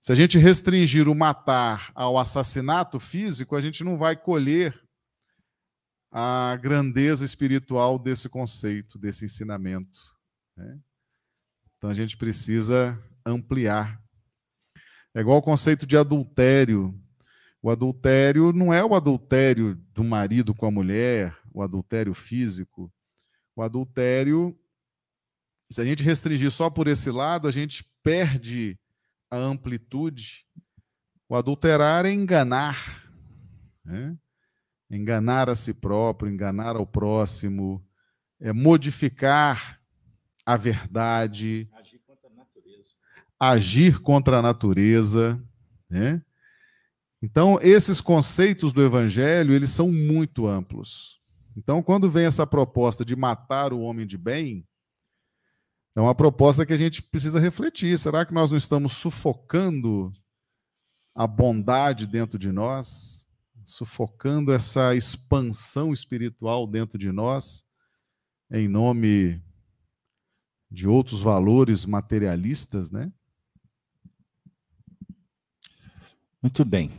[0.00, 4.76] Se a gente restringir o matar ao assassinato físico, a gente não vai colher
[6.10, 9.98] a grandeza espiritual desse conceito, desse ensinamento.
[10.56, 10.78] Né?
[11.76, 14.02] Então a gente precisa ampliar.
[15.14, 16.92] É igual o conceito de adultério.
[17.62, 22.92] O adultério não é o adultério do marido com a mulher, o adultério físico.
[23.54, 24.58] O adultério,
[25.72, 28.78] se a gente restringir só por esse lado, a gente perde
[29.30, 30.46] a amplitude.
[31.28, 33.10] O adulterar é enganar.
[33.84, 34.16] Né?
[34.96, 37.82] enganar a si próprio, enganar ao próximo,
[38.38, 39.80] é, modificar
[40.44, 42.94] a verdade, Agir contra a natureza.
[43.40, 45.42] agir contra a natureza,
[45.88, 46.22] né?
[47.22, 51.20] Então, esses conceitos do evangelho, eles são muito amplos.
[51.56, 54.66] Então, quando vem essa proposta de matar o homem de bem,
[55.94, 57.98] é uma proposta que a gente precisa refletir.
[57.98, 60.12] Será que nós não estamos sufocando
[61.14, 63.28] a bondade dentro de nós?
[63.64, 67.66] Sufocando essa expansão espiritual dentro de nós,
[68.50, 69.42] em nome
[70.70, 73.12] de outros valores materialistas, né?
[76.42, 76.90] Muito bem.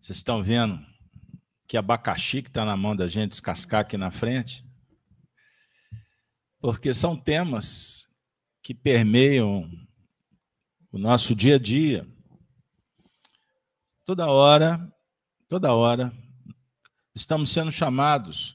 [0.00, 0.84] Vocês estão vendo
[1.66, 4.64] que abacaxi que está na mão da gente descascar aqui na frente?
[6.62, 8.06] Porque são temas
[8.62, 9.68] que permeiam
[10.92, 12.06] o nosso dia a dia.
[14.06, 14.94] Toda hora,
[15.48, 16.16] toda hora,
[17.16, 18.54] estamos sendo chamados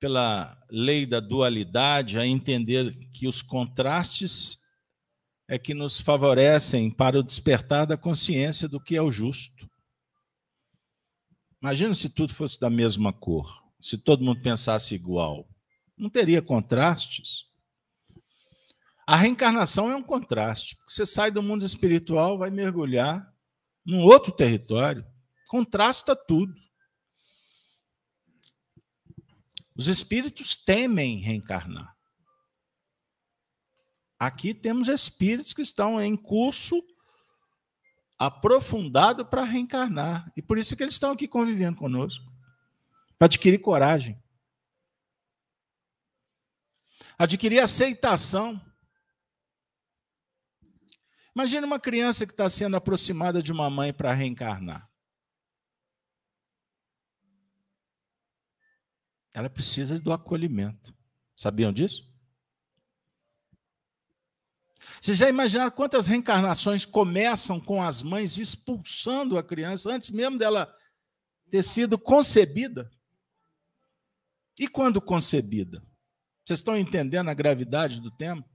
[0.00, 4.58] pela lei da dualidade a entender que os contrastes
[5.46, 9.70] é que nos favorecem para o despertar da consciência do que é o justo.
[11.62, 15.48] Imagina se tudo fosse da mesma cor, se todo mundo pensasse igual.
[15.96, 17.46] Não teria contrastes.
[19.06, 23.32] A reencarnação é um contraste, porque você sai do mundo espiritual, vai mergulhar
[23.84, 25.06] num outro território,
[25.48, 26.52] contrasta tudo.
[29.76, 31.94] Os espíritos temem reencarnar.
[34.18, 36.82] Aqui temos espíritos que estão em curso
[38.18, 40.32] aprofundado para reencarnar.
[40.34, 42.24] E por isso que eles estão aqui convivendo conosco.
[43.18, 44.20] Para adquirir coragem.
[47.18, 48.60] Adquirir aceitação.
[51.34, 54.90] Imagina uma criança que está sendo aproximada de uma mãe para reencarnar.
[59.32, 60.94] Ela precisa do acolhimento.
[61.34, 62.10] Sabiam disso?
[65.00, 70.74] Vocês já imaginaram quantas reencarnações começam com as mães expulsando a criança antes mesmo dela
[71.50, 72.90] ter sido concebida?
[74.58, 75.86] E quando concebida?
[76.46, 78.48] Vocês estão entendendo a gravidade do tema?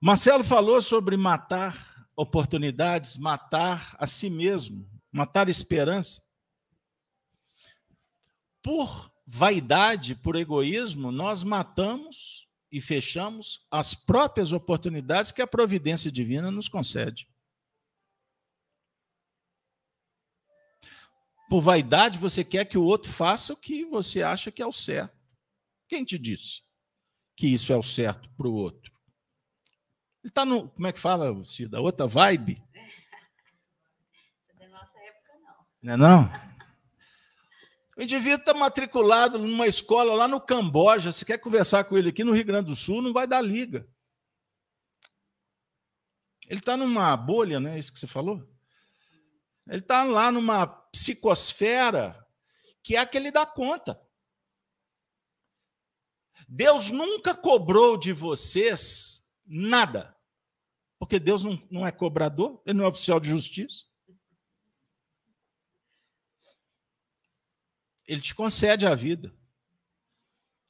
[0.00, 6.22] Marcelo falou sobre matar oportunidades, matar a si mesmo, matar esperança.
[8.62, 16.50] Por vaidade, por egoísmo, nós matamos e fechamos as próprias oportunidades que a providência divina
[16.50, 17.28] nos concede.
[21.50, 24.72] Por vaidade, você quer que o outro faça o que você acha que é o
[24.72, 25.21] certo.
[25.92, 26.62] Quem te disse
[27.36, 28.90] que isso é o certo para o outro?
[30.24, 30.70] Ele está no.
[30.70, 31.82] Como é que fala, Cida?
[31.82, 32.54] Outra vibe?
[34.58, 35.66] Da nossa época, não.
[35.82, 36.32] Não é não?
[37.94, 41.12] O indivíduo está matriculado numa escola lá no Camboja.
[41.12, 43.86] Você quer conversar com ele aqui no Rio Grande do Sul, não vai dar liga.
[46.48, 47.78] Ele está numa bolha, né?
[47.78, 48.42] Isso que você falou?
[49.68, 52.26] Ele está lá numa psicosfera
[52.82, 54.00] que é a que ele dá conta.
[56.48, 60.16] Deus nunca cobrou de vocês nada.
[60.98, 63.86] Porque Deus não, não é cobrador, ele não é oficial de justiça.
[68.06, 69.34] Ele te concede a vida.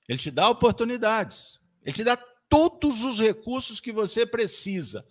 [0.09, 1.61] Ele te dá oportunidades.
[1.83, 5.07] Ele te dá todos os recursos que você precisa.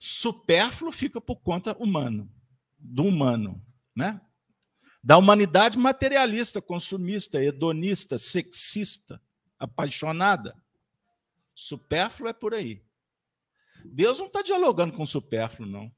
[0.00, 2.30] Supérfluo fica por conta humano,
[2.78, 3.64] do humano,
[3.94, 4.20] né?
[5.02, 9.22] Da humanidade materialista, consumista, hedonista, sexista,
[9.58, 10.56] apaixonada.
[11.54, 12.82] Supérfluo é por aí.
[13.84, 15.90] Deus não está dialogando com o supérfluo, não.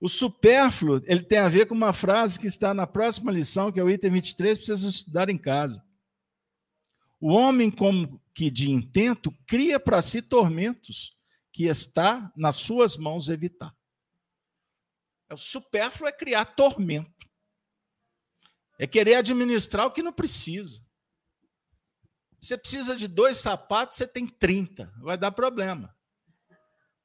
[0.00, 3.80] O supérfluo ele tem a ver com uma frase que está na próxima lição, que
[3.80, 5.84] é o item 23, precisa estudar em casa.
[7.18, 11.16] O homem, como que de intento, cria para si tormentos
[11.50, 13.74] que está nas suas mãos evitar.
[15.30, 17.26] O supérfluo é criar tormento.
[18.78, 20.85] É querer administrar o que não precisa.
[22.40, 24.92] Você precisa de dois sapatos, você tem 30.
[25.00, 25.94] Vai dar problema.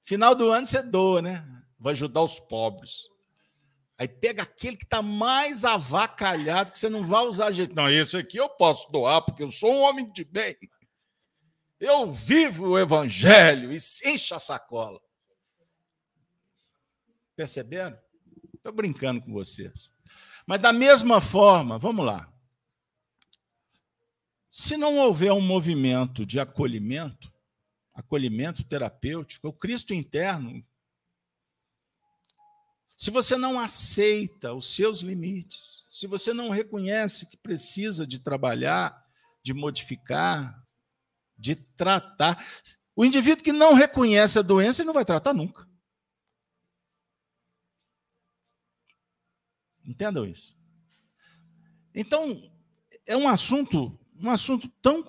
[0.01, 1.45] Final do ano você doa, né?
[1.79, 3.09] Vai ajudar os pobres.
[3.97, 7.75] Aí pega aquele que está mais avacalhado, que você não vai usar jeito.
[7.75, 10.57] Não, esse aqui eu posso doar, porque eu sou um homem de bem.
[11.79, 14.99] Eu vivo o evangelho e enche a sacola.
[17.35, 17.97] Perceberam?
[18.55, 19.91] Estou brincando com vocês.
[20.45, 22.31] Mas da mesma forma, vamos lá.
[24.51, 27.33] Se não houver um movimento de acolhimento,
[27.93, 30.63] acolhimento terapêutico, o Cristo interno
[33.01, 38.95] se você não aceita os seus limites, se você não reconhece que precisa de trabalhar,
[39.41, 40.63] de modificar,
[41.35, 42.45] de tratar.
[42.95, 45.67] O indivíduo que não reconhece a doença, ele não vai tratar nunca.
[49.83, 50.55] Entendam isso.
[51.95, 52.39] Então,
[53.07, 55.03] é um assunto, um assunto tão,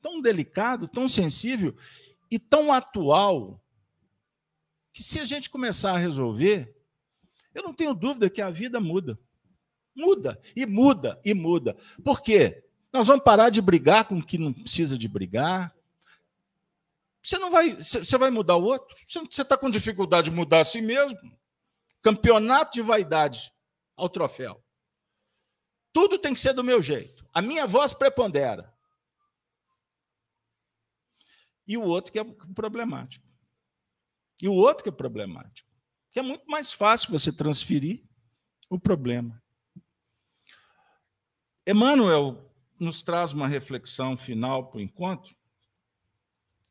[0.00, 1.76] tão delicado, tão sensível
[2.30, 3.62] e tão atual,
[4.92, 6.76] que se a gente começar a resolver,
[7.54, 9.18] eu não tenho dúvida que a vida muda.
[9.94, 11.76] Muda, e muda, e muda.
[12.02, 12.64] Por quê?
[12.92, 15.74] Nós vamos parar de brigar com o que não precisa de brigar.
[17.22, 18.96] Você não vai, você vai mudar o outro?
[19.06, 21.38] Você está com dificuldade de mudar a si mesmo?
[22.02, 23.52] Campeonato de vaidade
[23.96, 24.62] ao troféu.
[25.92, 27.21] Tudo tem que ser do meu jeito.
[27.32, 28.72] A minha voz prepondera.
[31.66, 32.24] E o outro que é
[32.54, 33.26] problemático.
[34.40, 35.68] E o outro que é problemático.
[36.10, 38.04] Que é muito mais fácil você transferir
[38.68, 39.42] o problema.
[41.66, 45.34] Emmanuel nos traz uma reflexão final para o encontro.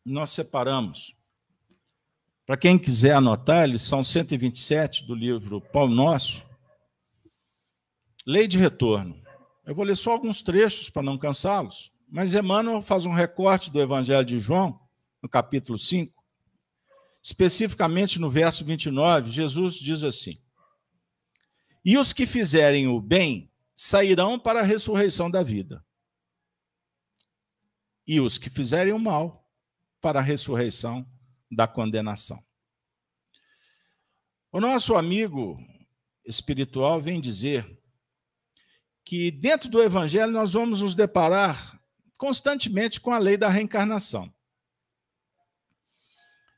[0.04, 1.16] Nós separamos.
[2.46, 6.46] Para quem quiser anotar, eles são 127 do livro Pão Nosso.
[8.26, 9.21] Lei de retorno.
[9.72, 13.80] Eu vou ler só alguns trechos para não cansá-los, mas Emmanuel faz um recorte do
[13.80, 14.78] Evangelho de João,
[15.22, 16.14] no capítulo 5.
[17.24, 20.44] Especificamente no verso 29, Jesus diz assim:
[21.86, 25.82] E os que fizerem o bem sairão para a ressurreição da vida.
[28.06, 29.50] E os que fizerem o mal
[30.02, 31.10] para a ressurreição
[31.50, 32.44] da condenação.
[34.52, 35.58] O nosso amigo
[36.26, 37.81] espiritual vem dizer
[39.04, 41.80] que dentro do evangelho nós vamos nos deparar
[42.18, 44.32] constantemente com a lei da reencarnação.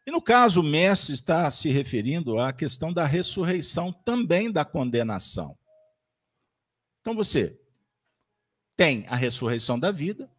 [0.05, 5.57] E no caso, o mestre está se referindo à questão da ressurreição também da condenação.
[6.99, 7.59] Então você
[8.75, 10.29] tem a ressurreição da vida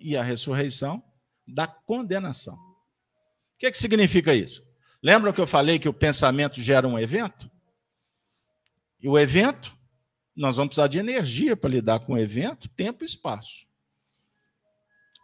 [0.00, 1.02] e a ressurreição
[1.46, 2.54] da condenação.
[2.54, 4.62] O que, é que significa isso?
[5.02, 7.50] Lembram que eu falei que o pensamento gera um evento?
[8.98, 9.76] E o evento,
[10.36, 13.66] nós vamos precisar de energia para lidar com o evento, tempo e espaço.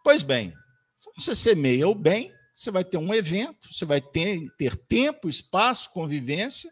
[0.04, 0.54] Pois bem,
[0.96, 5.28] se você semeia o bem, você vai ter um evento, você vai ter, ter tempo,
[5.28, 6.70] espaço, convivência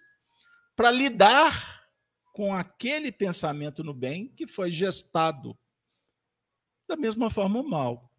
[0.77, 1.89] para lidar
[2.33, 5.59] com aquele pensamento no bem que foi gestado.
[6.87, 8.11] Da mesma forma, o mal.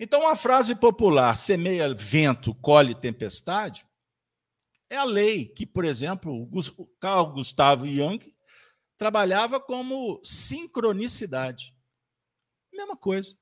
[0.00, 3.86] Então, a frase popular, semeia vento, colhe tempestade,
[4.90, 6.48] é a lei que, por exemplo,
[7.00, 8.33] Carl Gustavo Jung
[8.96, 11.74] trabalhava como sincronicidade.
[12.72, 13.38] Mesma coisa.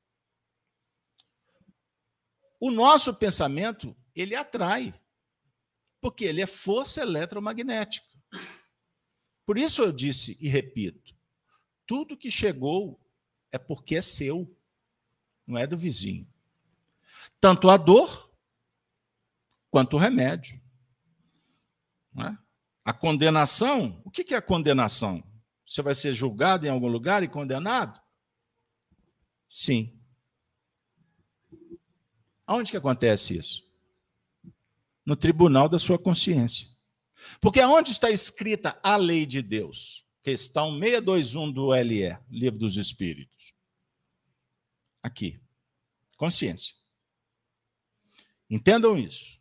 [2.60, 4.94] O nosso pensamento, ele atrai,
[6.00, 8.06] porque ele é força eletromagnética.
[9.44, 11.14] Por isso eu disse e repito:
[11.86, 13.00] tudo que chegou
[13.50, 14.56] é porque é seu,
[15.46, 16.26] não é do vizinho.
[17.40, 18.32] Tanto a dor
[19.70, 20.60] quanto o remédio.
[22.18, 22.36] É?
[22.84, 25.31] A condenação, o que é a condenação?
[25.66, 28.00] Você vai ser julgado em algum lugar e condenado?
[29.48, 29.98] Sim.
[32.46, 33.70] Aonde que acontece isso?
[35.04, 36.68] No tribunal da sua consciência.
[37.40, 40.04] Porque onde está escrita a lei de Deus?
[40.22, 43.52] Questão 621 do LE, Livro dos Espíritos.
[45.02, 45.40] Aqui.
[46.16, 46.74] Consciência.
[48.48, 49.40] Entendam isso.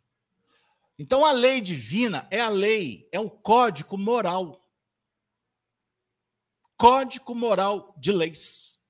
[0.98, 4.61] Então a lei divina é a lei, é o código moral.
[6.82, 8.82] Código moral de leis.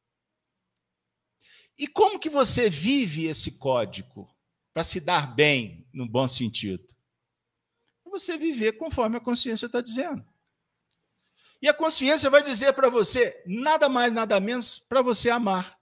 [1.76, 4.34] E como que você vive esse código
[4.72, 6.92] para se dar bem, no bom sentido?
[8.12, 10.24] você viver conforme a consciência está dizendo.
[11.60, 15.80] E a consciência vai dizer para você nada mais, nada menos para você amar.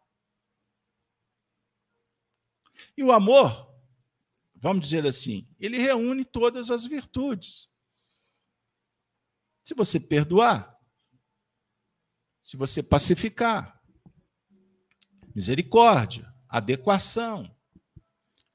[2.97, 3.75] E o amor,
[4.55, 7.75] vamos dizer assim, ele reúne todas as virtudes.
[9.65, 10.70] Se você perdoar,
[12.43, 13.81] se você pacificar,
[15.35, 17.55] misericórdia, adequação,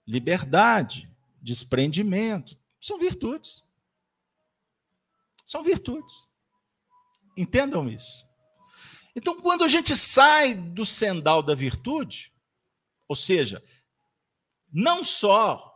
[0.08, 1.10] liberdade,
[1.42, 3.64] desprendimento, são virtudes.
[5.46, 6.28] São virtudes.
[7.38, 8.26] Entendam isso.
[9.16, 12.34] Então, quando a gente sai do sendal da virtude,
[13.08, 13.64] ou seja,
[14.72, 15.76] não só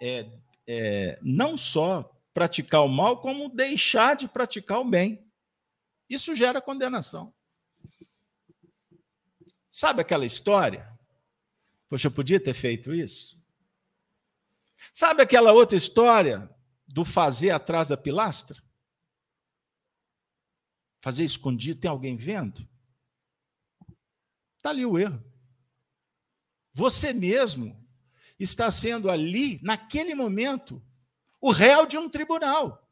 [0.00, 0.30] é,
[0.66, 5.25] é, não só praticar o mal, como deixar de praticar o bem.
[6.08, 7.34] Isso gera condenação.
[9.68, 10.96] Sabe aquela história?
[11.88, 13.38] Poxa, eu podia ter feito isso?
[14.92, 16.48] Sabe aquela outra história
[16.86, 18.62] do fazer atrás da pilastra?
[20.98, 22.68] Fazer escondido, tem alguém vendo?
[24.56, 25.22] Está ali o erro.
[26.72, 27.86] Você mesmo
[28.38, 30.82] está sendo ali, naquele momento,
[31.40, 32.90] o réu de um tribunal.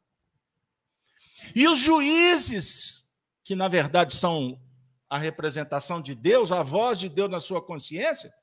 [1.55, 3.04] E os juízes,
[3.45, 4.59] que na verdade são
[5.07, 8.33] a representação de Deus, a voz de Deus na sua consciência,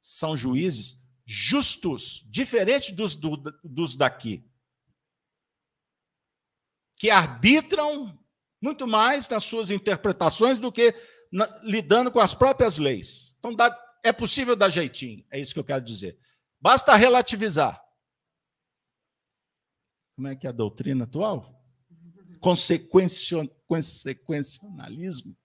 [0.00, 4.42] são juízes justos, diferentes dos, do, dos daqui,
[6.96, 8.18] que arbitram
[8.60, 10.94] muito mais nas suas interpretações do que
[11.30, 13.36] na, lidando com as próprias leis.
[13.38, 13.70] Então, dá,
[14.02, 16.18] é possível dar jeitinho, é isso que eu quero dizer.
[16.58, 17.78] Basta relativizar.
[20.16, 21.54] Como é que é a doutrina atual?
[23.68, 25.36] Consequencialismo.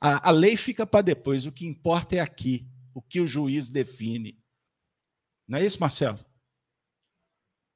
[0.00, 3.68] A, a lei fica para depois, o que importa é aqui, o que o juiz
[3.68, 4.42] define.
[5.46, 6.24] Não é isso, Marcelo?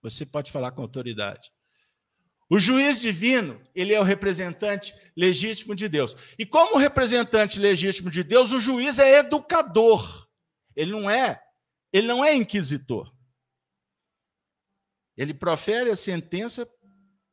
[0.03, 1.53] Você pode falar com autoridade.
[2.49, 6.17] O juiz divino, ele é o representante legítimo de Deus.
[6.37, 10.29] E como representante legítimo de Deus, o juiz é educador.
[10.75, 11.41] Ele não é,
[11.93, 13.15] ele não é inquisitor.
[15.17, 16.69] Ele profere a sentença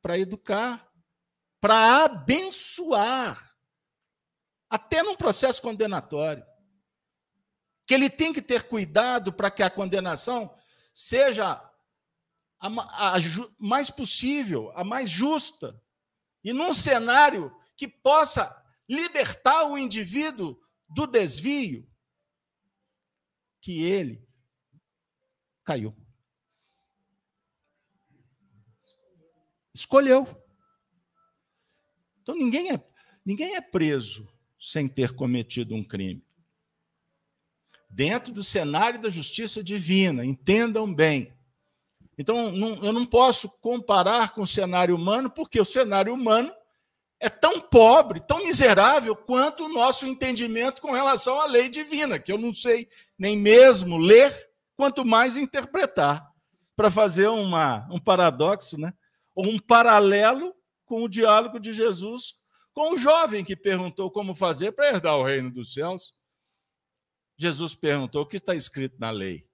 [0.03, 0.86] para educar,
[1.67, 3.53] para abençoar,
[4.69, 6.45] até num processo condenatório.
[7.85, 10.57] Que ele tem que ter cuidado para que a condenação
[10.95, 11.61] seja
[12.57, 13.19] a, a, a
[13.59, 15.77] mais possível, a mais justa,
[16.41, 20.57] e num cenário que possa libertar o indivíduo
[20.87, 21.85] do desvio
[23.59, 24.25] que ele
[25.65, 25.93] caiu.
[29.73, 30.46] Escolheu.
[32.27, 32.83] Então ninguém é,
[33.25, 34.27] ninguém é preso
[34.59, 36.21] sem ter cometido um crime.
[37.89, 41.33] Dentro do cenário da justiça divina, entendam bem.
[42.17, 46.51] Então, não, eu não posso comparar com o cenário humano, porque o cenário humano
[47.17, 52.31] é tão pobre, tão miserável quanto o nosso entendimento com relação à lei divina, que
[52.31, 56.29] eu não sei nem mesmo ler, quanto mais interpretar,
[56.75, 58.93] para fazer uma, um paradoxo, né?
[59.33, 60.56] ou um paralelo
[60.87, 62.41] com o diálogo de Jesus
[62.77, 66.15] com o jovem que perguntou como fazer para herdar o reino dos céus.
[67.35, 69.49] Jesus perguntou o que está escrito na lei,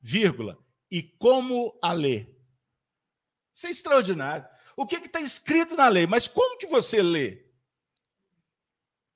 [0.00, 0.58] vírgula,
[0.90, 2.34] e como a lê.
[3.54, 4.48] Isso é extraordinário.
[4.74, 6.06] O que está escrito na lei?
[6.06, 7.46] Mas como que você lê?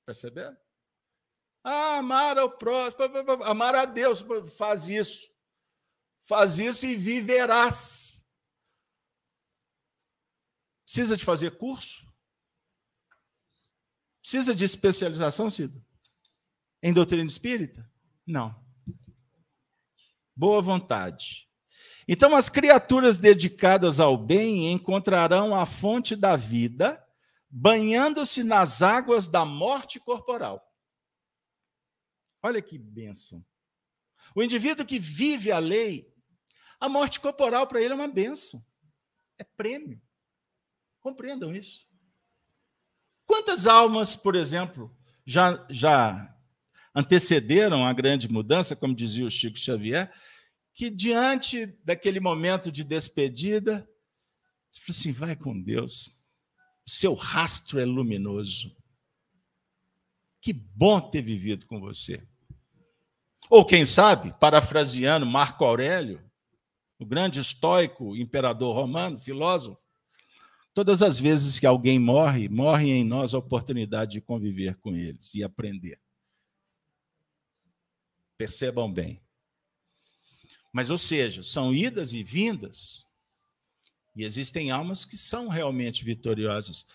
[0.05, 0.55] Percebeu?
[1.63, 3.01] Ah, amar ao próximo,
[3.45, 4.23] amar a Deus,
[4.55, 5.27] faz isso.
[6.21, 8.20] Faz isso e viverás.
[10.91, 12.05] Precisa de fazer curso?
[14.21, 15.81] Precisa de especialização, Cido?
[16.83, 17.89] Em doutrina espírita?
[18.27, 18.53] Não.
[20.35, 21.47] Boa vontade.
[22.05, 27.01] Então, as criaturas dedicadas ao bem encontrarão a fonte da vida,
[27.49, 30.61] banhando-se nas águas da morte corporal.
[32.43, 33.45] Olha que bênção.
[34.35, 36.13] O indivíduo que vive a lei,
[36.81, 38.61] a morte corporal para ele é uma bênção,
[39.37, 40.01] é prêmio.
[41.01, 41.87] Compreendam isso.
[43.25, 44.95] Quantas almas, por exemplo,
[45.25, 46.35] já, já
[46.93, 50.13] antecederam a grande mudança, como dizia o Chico Xavier,
[50.73, 53.87] que diante daquele momento de despedida,
[54.69, 56.21] você falou assim: vai com Deus,
[56.85, 58.75] seu rastro é luminoso.
[60.41, 62.27] Que bom ter vivido com você.
[63.49, 66.23] Ou quem sabe, parafraseando Marco Aurélio,
[66.97, 69.90] o grande estoico imperador romano, filósofo,
[70.73, 75.33] todas as vezes que alguém morre, morre em nós a oportunidade de conviver com eles
[75.33, 75.99] e aprender.
[78.37, 79.21] Percebam bem.
[80.71, 83.11] Mas, ou seja, são idas e vindas,
[84.15, 86.87] e existem almas que são realmente vitoriosas.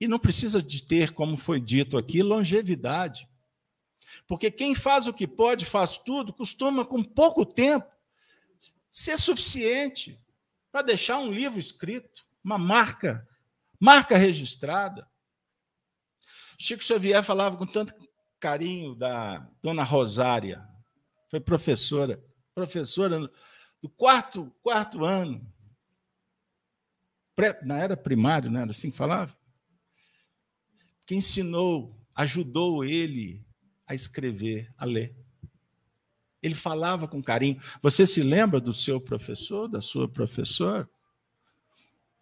[0.00, 3.28] E não precisa de ter, como foi dito aqui, longevidade.
[4.26, 7.86] Porque quem faz o que pode, faz tudo, costuma, com pouco tempo,
[8.90, 10.20] ser suficiente
[10.70, 13.26] para deixar um livro escrito, uma marca,
[13.78, 15.08] marca registrada.
[16.58, 17.94] Chico Xavier falava com tanto
[18.38, 20.66] carinho da dona Rosária,
[21.30, 22.22] foi professora
[22.54, 23.18] professora
[23.80, 25.46] do quarto, quarto ano,
[27.34, 29.36] pré, na era primário, não era assim que falava?
[31.06, 33.44] Que ensinou, ajudou ele
[33.86, 35.16] a escrever, a ler.
[36.42, 37.60] Ele falava com carinho.
[37.80, 40.88] Você se lembra do seu professor, da sua professora?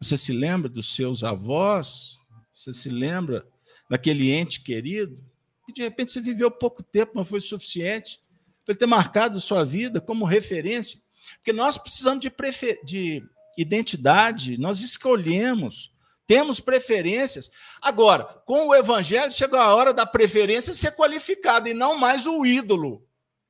[0.01, 2.19] Você se lembra dos seus avós?
[2.53, 3.47] Você se lembra
[3.89, 5.23] daquele ente querido?
[5.69, 8.21] E de repente você viveu pouco tempo, mas foi suficiente
[8.65, 10.99] para ter marcado sua vida como referência.
[11.37, 12.81] Porque nós precisamos de, prefer...
[12.85, 13.23] de
[13.57, 15.93] identidade, nós escolhemos
[16.31, 17.51] temos preferências.
[17.83, 22.47] Agora, com o evangelho, chegou a hora da preferência ser qualificada e não mais o
[22.47, 23.05] ídolo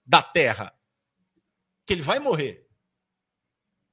[0.06, 0.72] da terra,
[1.84, 2.66] que ele vai morrer.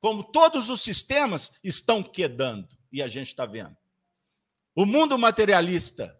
[0.08, 3.76] Como todos os sistemas estão quedando, e a gente está vendo.
[4.74, 6.18] O mundo materialista,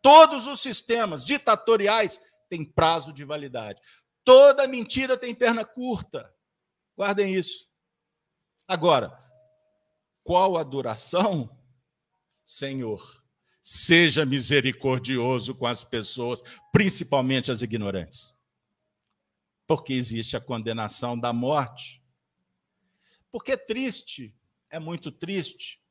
[0.00, 3.82] todos os sistemas ditatoriais têm prazo de validade.
[4.22, 6.32] Toda mentira tem perna curta.
[6.96, 7.68] Guardem isso.
[8.68, 9.12] Agora,
[10.22, 11.50] qual a duração?
[12.44, 13.20] Senhor,
[13.60, 18.30] seja misericordioso com as pessoas, principalmente as ignorantes.
[19.66, 22.03] Porque existe a condenação da morte.
[23.34, 24.32] Porque é triste,
[24.70, 25.82] é muito triste,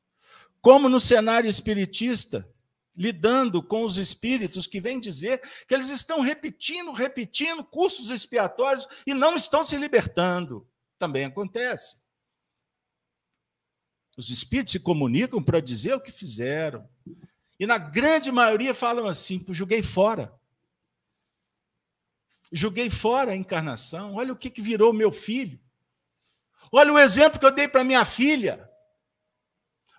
[0.62, 2.50] como no cenário espiritista,
[2.96, 9.12] lidando com os espíritos que vêm dizer que eles estão repetindo, repetindo cursos expiatórios e
[9.12, 10.66] não estão se libertando.
[10.96, 12.02] Também acontece.
[14.16, 16.88] Os espíritos se comunicam para dizer o que fizeram.
[17.60, 20.34] E na grande maioria falam assim: joguei fora.
[22.50, 24.14] Joguei fora a encarnação.
[24.14, 25.62] Olha o que, que virou meu filho.
[26.72, 28.68] Olha o exemplo que eu dei para minha filha.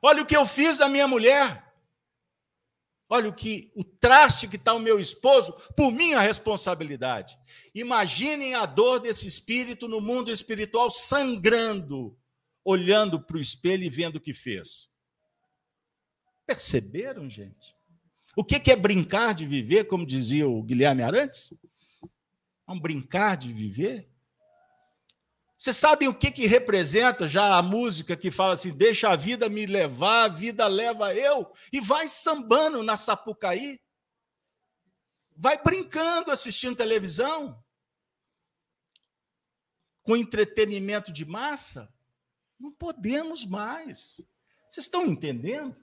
[0.01, 1.63] Olha o que eu fiz da minha mulher.
[3.07, 7.37] Olha o que o traste que está o meu esposo por minha responsabilidade.
[7.73, 12.17] Imaginem a dor desse espírito no mundo espiritual sangrando
[12.65, 14.91] olhando para o espelho e vendo o que fez.
[16.47, 17.75] Perceberam, gente?
[18.35, 21.53] O que é brincar de viver, como dizia o Guilherme Arantes?
[22.67, 24.09] É um brincar de viver?
[25.57, 29.47] Vocês sabem o que, que representa já a música que fala assim: deixa a vida
[29.47, 33.79] me levar, a vida leva eu, e vai sambando na Sapucaí?
[35.35, 37.63] Vai brincando assistindo televisão?
[40.03, 41.93] Com entretenimento de massa?
[42.59, 44.21] Não podemos mais.
[44.69, 45.75] Vocês estão entendendo?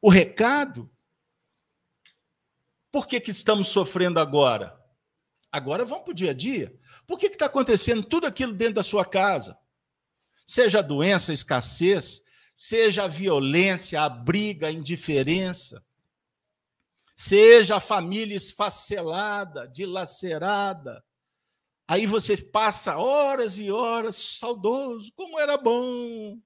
[0.00, 0.90] O recado?
[2.90, 4.78] Por que, que estamos sofrendo agora?
[5.50, 6.78] Agora vamos para o dia a dia.
[7.06, 9.56] Por que está acontecendo tudo aquilo dentro da sua casa?
[10.46, 12.24] Seja a doença, a escassez,
[12.54, 15.84] seja a violência, a briga, a indiferença,
[17.16, 21.02] seja a família esfacelada, dilacerada,
[21.86, 26.38] Aí você passa horas e horas saudoso, como era bom.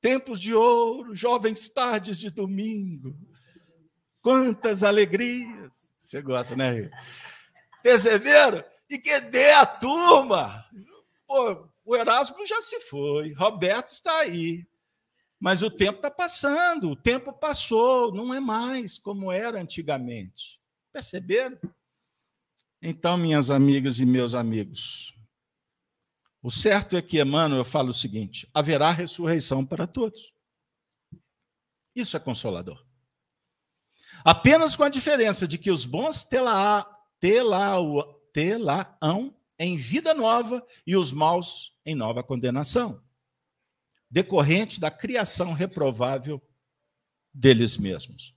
[0.00, 3.16] Tempos de ouro, jovens tardes de domingo.
[4.20, 5.90] Quantas alegrias.
[5.98, 6.90] Você gosta, né?
[7.82, 8.62] Perceberam?
[8.88, 10.64] E dê a turma.
[11.26, 14.66] Pô, o Erasmo já se foi, Roberto está aí.
[15.38, 20.60] Mas o tempo está passando, o tempo passou, não é mais como era antigamente.
[20.92, 21.58] Perceberam?
[22.80, 25.14] Então, minhas amigas e meus amigos,
[26.42, 30.32] o certo é que Emmanuel fala o seguinte: haverá ressurreição para todos.
[31.94, 32.84] Isso é consolador.
[34.24, 36.24] Apenas com a diferença de que os bons
[38.36, 43.02] tê-la-ão em vida nova e os maus em nova condenação,
[44.10, 46.46] decorrente da criação reprovável
[47.32, 48.36] deles mesmos.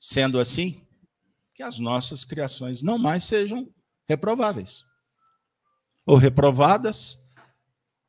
[0.00, 0.86] Sendo assim,
[1.52, 3.68] que as nossas criações não mais sejam
[4.08, 4.84] reprováveis
[6.06, 7.28] ou reprovadas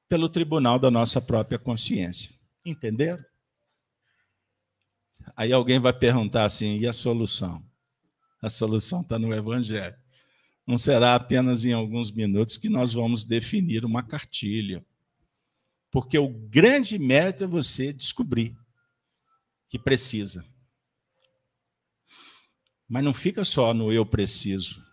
[0.07, 2.30] pelo tribunal da nossa própria consciência.
[2.64, 3.26] Entenderam?
[5.35, 7.65] Aí alguém vai perguntar assim: e a solução?
[8.39, 10.02] A solução está no Evangelho.
[10.65, 14.85] Não será apenas em alguns minutos que nós vamos definir uma cartilha.
[15.91, 18.57] Porque o grande mérito é você descobrir
[19.69, 20.45] que precisa.
[22.88, 24.84] Mas não fica só no eu preciso.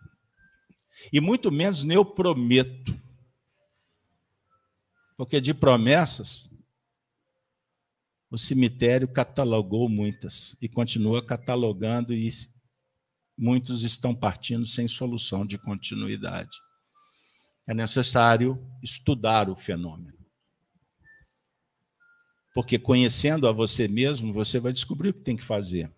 [1.13, 2.99] E muito menos eu prometo.
[5.17, 6.51] Porque de promessas,
[8.31, 12.29] o cemitério catalogou muitas e continua catalogando, e
[13.41, 16.59] muitos estão partindo sem solução de continuidade.
[17.67, 20.19] É necessário estudar o fenômeno.
[22.55, 25.91] Porque conhecendo a você mesmo, você vai descobrir o que tem que fazer.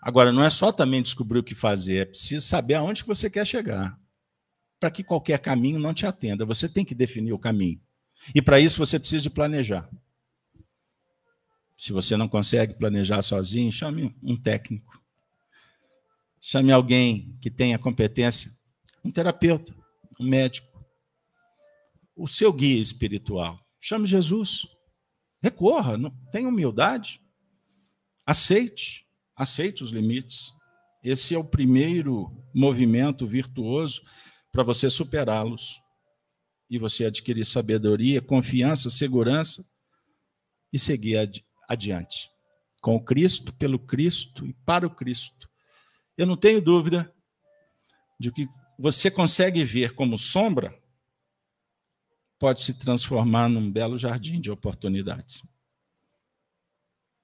[0.00, 3.28] Agora, não é só também descobrir o que fazer, é preciso saber aonde que você
[3.28, 3.98] quer chegar.
[4.80, 7.80] Para que qualquer caminho não te atenda, você tem que definir o caminho.
[8.34, 9.90] E para isso você precisa de planejar.
[11.76, 15.03] Se você não consegue planejar sozinho, chame um técnico.
[16.46, 18.50] Chame alguém que tenha competência,
[19.02, 19.74] um terapeuta,
[20.20, 20.68] um médico.
[22.14, 23.58] O seu guia espiritual.
[23.80, 24.66] Chame Jesus.
[25.42, 25.96] Recorra,
[26.30, 27.18] tenha humildade.
[28.26, 29.06] Aceite.
[29.34, 30.52] Aceite os limites.
[31.02, 34.02] Esse é o primeiro movimento virtuoso
[34.52, 35.80] para você superá-los
[36.68, 39.64] e você adquirir sabedoria, confiança, segurança
[40.70, 42.28] e seguir ad adiante.
[42.82, 45.53] com o Cristo, pelo Cristo e para o Cristo.
[46.16, 47.12] Eu não tenho dúvida
[48.18, 50.80] de que você consegue ver como sombra
[52.38, 55.42] pode se transformar num belo jardim de oportunidades.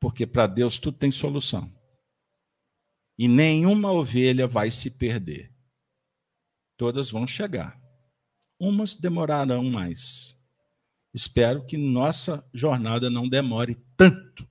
[0.01, 1.71] Porque para Deus tudo tem solução.
[3.19, 5.53] E nenhuma ovelha vai se perder.
[6.77, 7.79] Todas vão chegar.
[8.59, 10.43] Umas demorarão mais.
[11.13, 14.49] Espero que nossa jornada não demore tanto.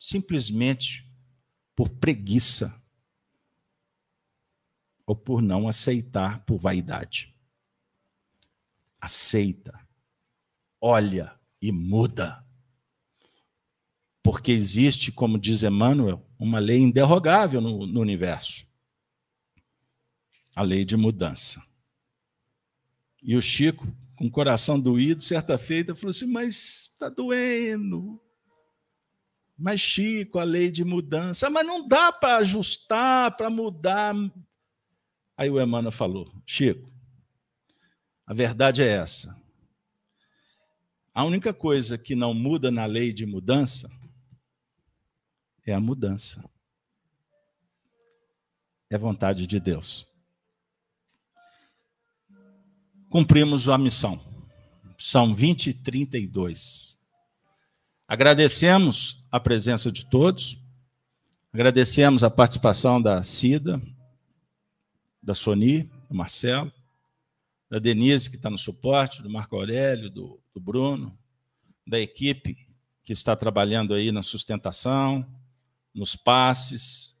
[0.00, 1.05] Simplesmente
[1.76, 2.74] por preguiça
[5.06, 7.32] ou por não aceitar por vaidade.
[9.00, 9.78] Aceita,
[10.80, 12.44] olha e muda.
[14.20, 18.66] Porque existe, como diz Emmanuel, uma lei inderrogável no, no universo
[20.56, 21.62] a lei de mudança.
[23.22, 23.86] E o Chico,
[24.16, 28.18] com o coração doído, certa feita, falou assim: Mas está doendo.
[29.58, 34.14] Mas, Chico, a lei de mudança, mas não dá para ajustar, para mudar.
[35.36, 36.92] Aí o Emmanuel falou: Chico,
[38.26, 39.34] a verdade é essa.
[41.14, 43.90] A única coisa que não muda na lei de mudança
[45.64, 46.44] é a mudança.
[48.90, 50.06] É vontade de Deus.
[53.08, 54.20] Cumprimos a missão.
[54.98, 57.02] São 20 e 32.
[58.06, 60.58] Agradecemos a presença de todos,
[61.52, 63.80] agradecemos a participação da Cida,
[65.22, 66.72] da Soni, do Marcelo,
[67.68, 71.16] da Denise, que está no suporte, do Marco Aurélio, do, do Bruno,
[71.86, 72.66] da equipe
[73.04, 75.26] que está trabalhando aí na sustentação,
[75.94, 77.14] nos passes,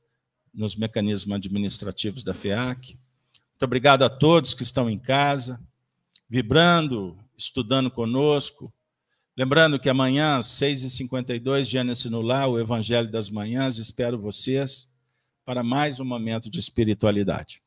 [0.54, 2.98] nos mecanismos administrativos da FEAC.
[3.50, 5.60] Muito obrigado a todos que estão em casa,
[6.26, 8.72] vibrando, estudando conosco.
[9.38, 14.98] Lembrando que amanhã, às 6h52, Gênesis no Lar, o Evangelho das Manhãs, espero vocês
[15.44, 17.62] para mais um momento de espiritualidade.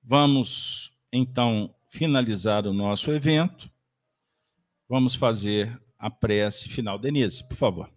[0.00, 3.68] Vamos, então, finalizar o nosso evento.
[4.88, 6.96] Vamos fazer a prece final.
[6.96, 7.92] Denise, por favor.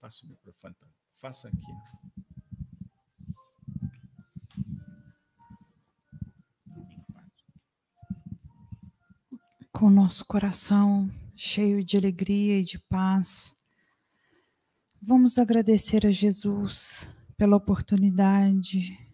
[0.00, 0.74] Passa o microfone.
[1.12, 1.58] Faça aqui.
[9.70, 11.10] Com o nosso coração
[11.42, 13.56] cheio de alegria e de paz,
[15.00, 19.08] vamos agradecer a Jesus pela oportunidade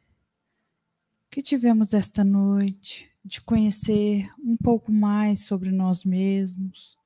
[1.30, 6.98] que tivemos esta noite de conhecer um pouco mais sobre nós mesmos,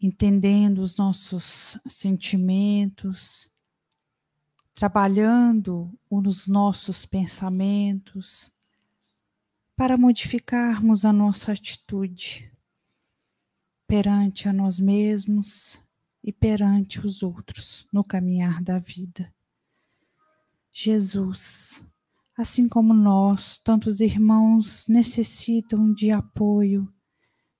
[0.00, 3.50] entendendo os nossos sentimentos,
[4.72, 8.52] trabalhando os nossos pensamentos
[9.74, 12.51] para modificarmos a nossa atitude
[13.92, 15.84] perante a nós mesmos
[16.24, 19.30] e perante os outros no caminhar da vida.
[20.72, 21.86] Jesus,
[22.34, 26.90] Assim como nós, tantos irmãos necessitam de apoio,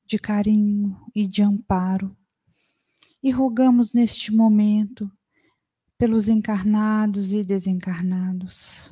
[0.07, 2.17] de carinho e de amparo.
[3.23, 5.13] E rogamos neste momento
[5.99, 8.91] pelos encarnados e desencarnados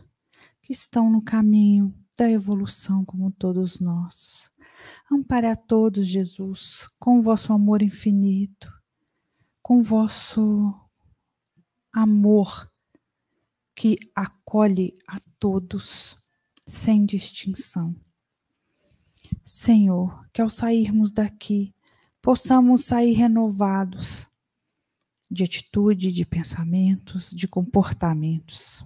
[0.60, 4.49] que estão no caminho da evolução como todos nós.
[5.10, 8.72] Ampare a todos, Jesus, com vosso amor infinito,
[9.62, 10.72] com vosso
[11.92, 12.70] amor
[13.74, 16.18] que acolhe a todos,
[16.66, 17.94] sem distinção.
[19.42, 21.74] Senhor, que ao sairmos daqui,
[22.22, 24.30] possamos sair renovados
[25.30, 28.84] de atitude, de pensamentos, de comportamentos.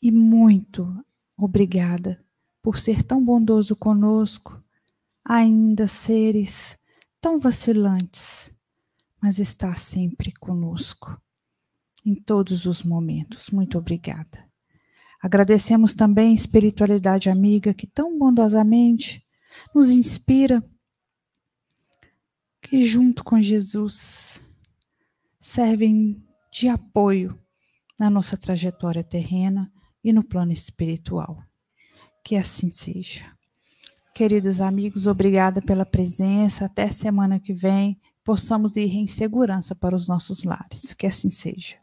[0.00, 1.04] E muito
[1.36, 2.24] obrigada
[2.66, 4.60] por ser tão bondoso conosco,
[5.24, 6.76] ainda seres
[7.20, 8.52] tão vacilantes,
[9.22, 11.16] mas está sempre conosco
[12.04, 13.50] em todos os momentos.
[13.50, 14.50] Muito obrigada.
[15.22, 19.24] Agradecemos também a espiritualidade amiga que tão bondosamente
[19.72, 20.60] nos inspira,
[22.60, 24.42] que junto com Jesus
[25.40, 26.16] servem
[26.50, 27.40] de apoio
[27.96, 29.72] na nossa trajetória terrena
[30.02, 31.46] e no plano espiritual.
[32.26, 33.24] Que assim seja.
[34.12, 36.64] Queridos amigos, obrigada pela presença.
[36.64, 40.92] Até semana que vem possamos ir em segurança para os nossos lares.
[40.92, 41.76] Que assim seja.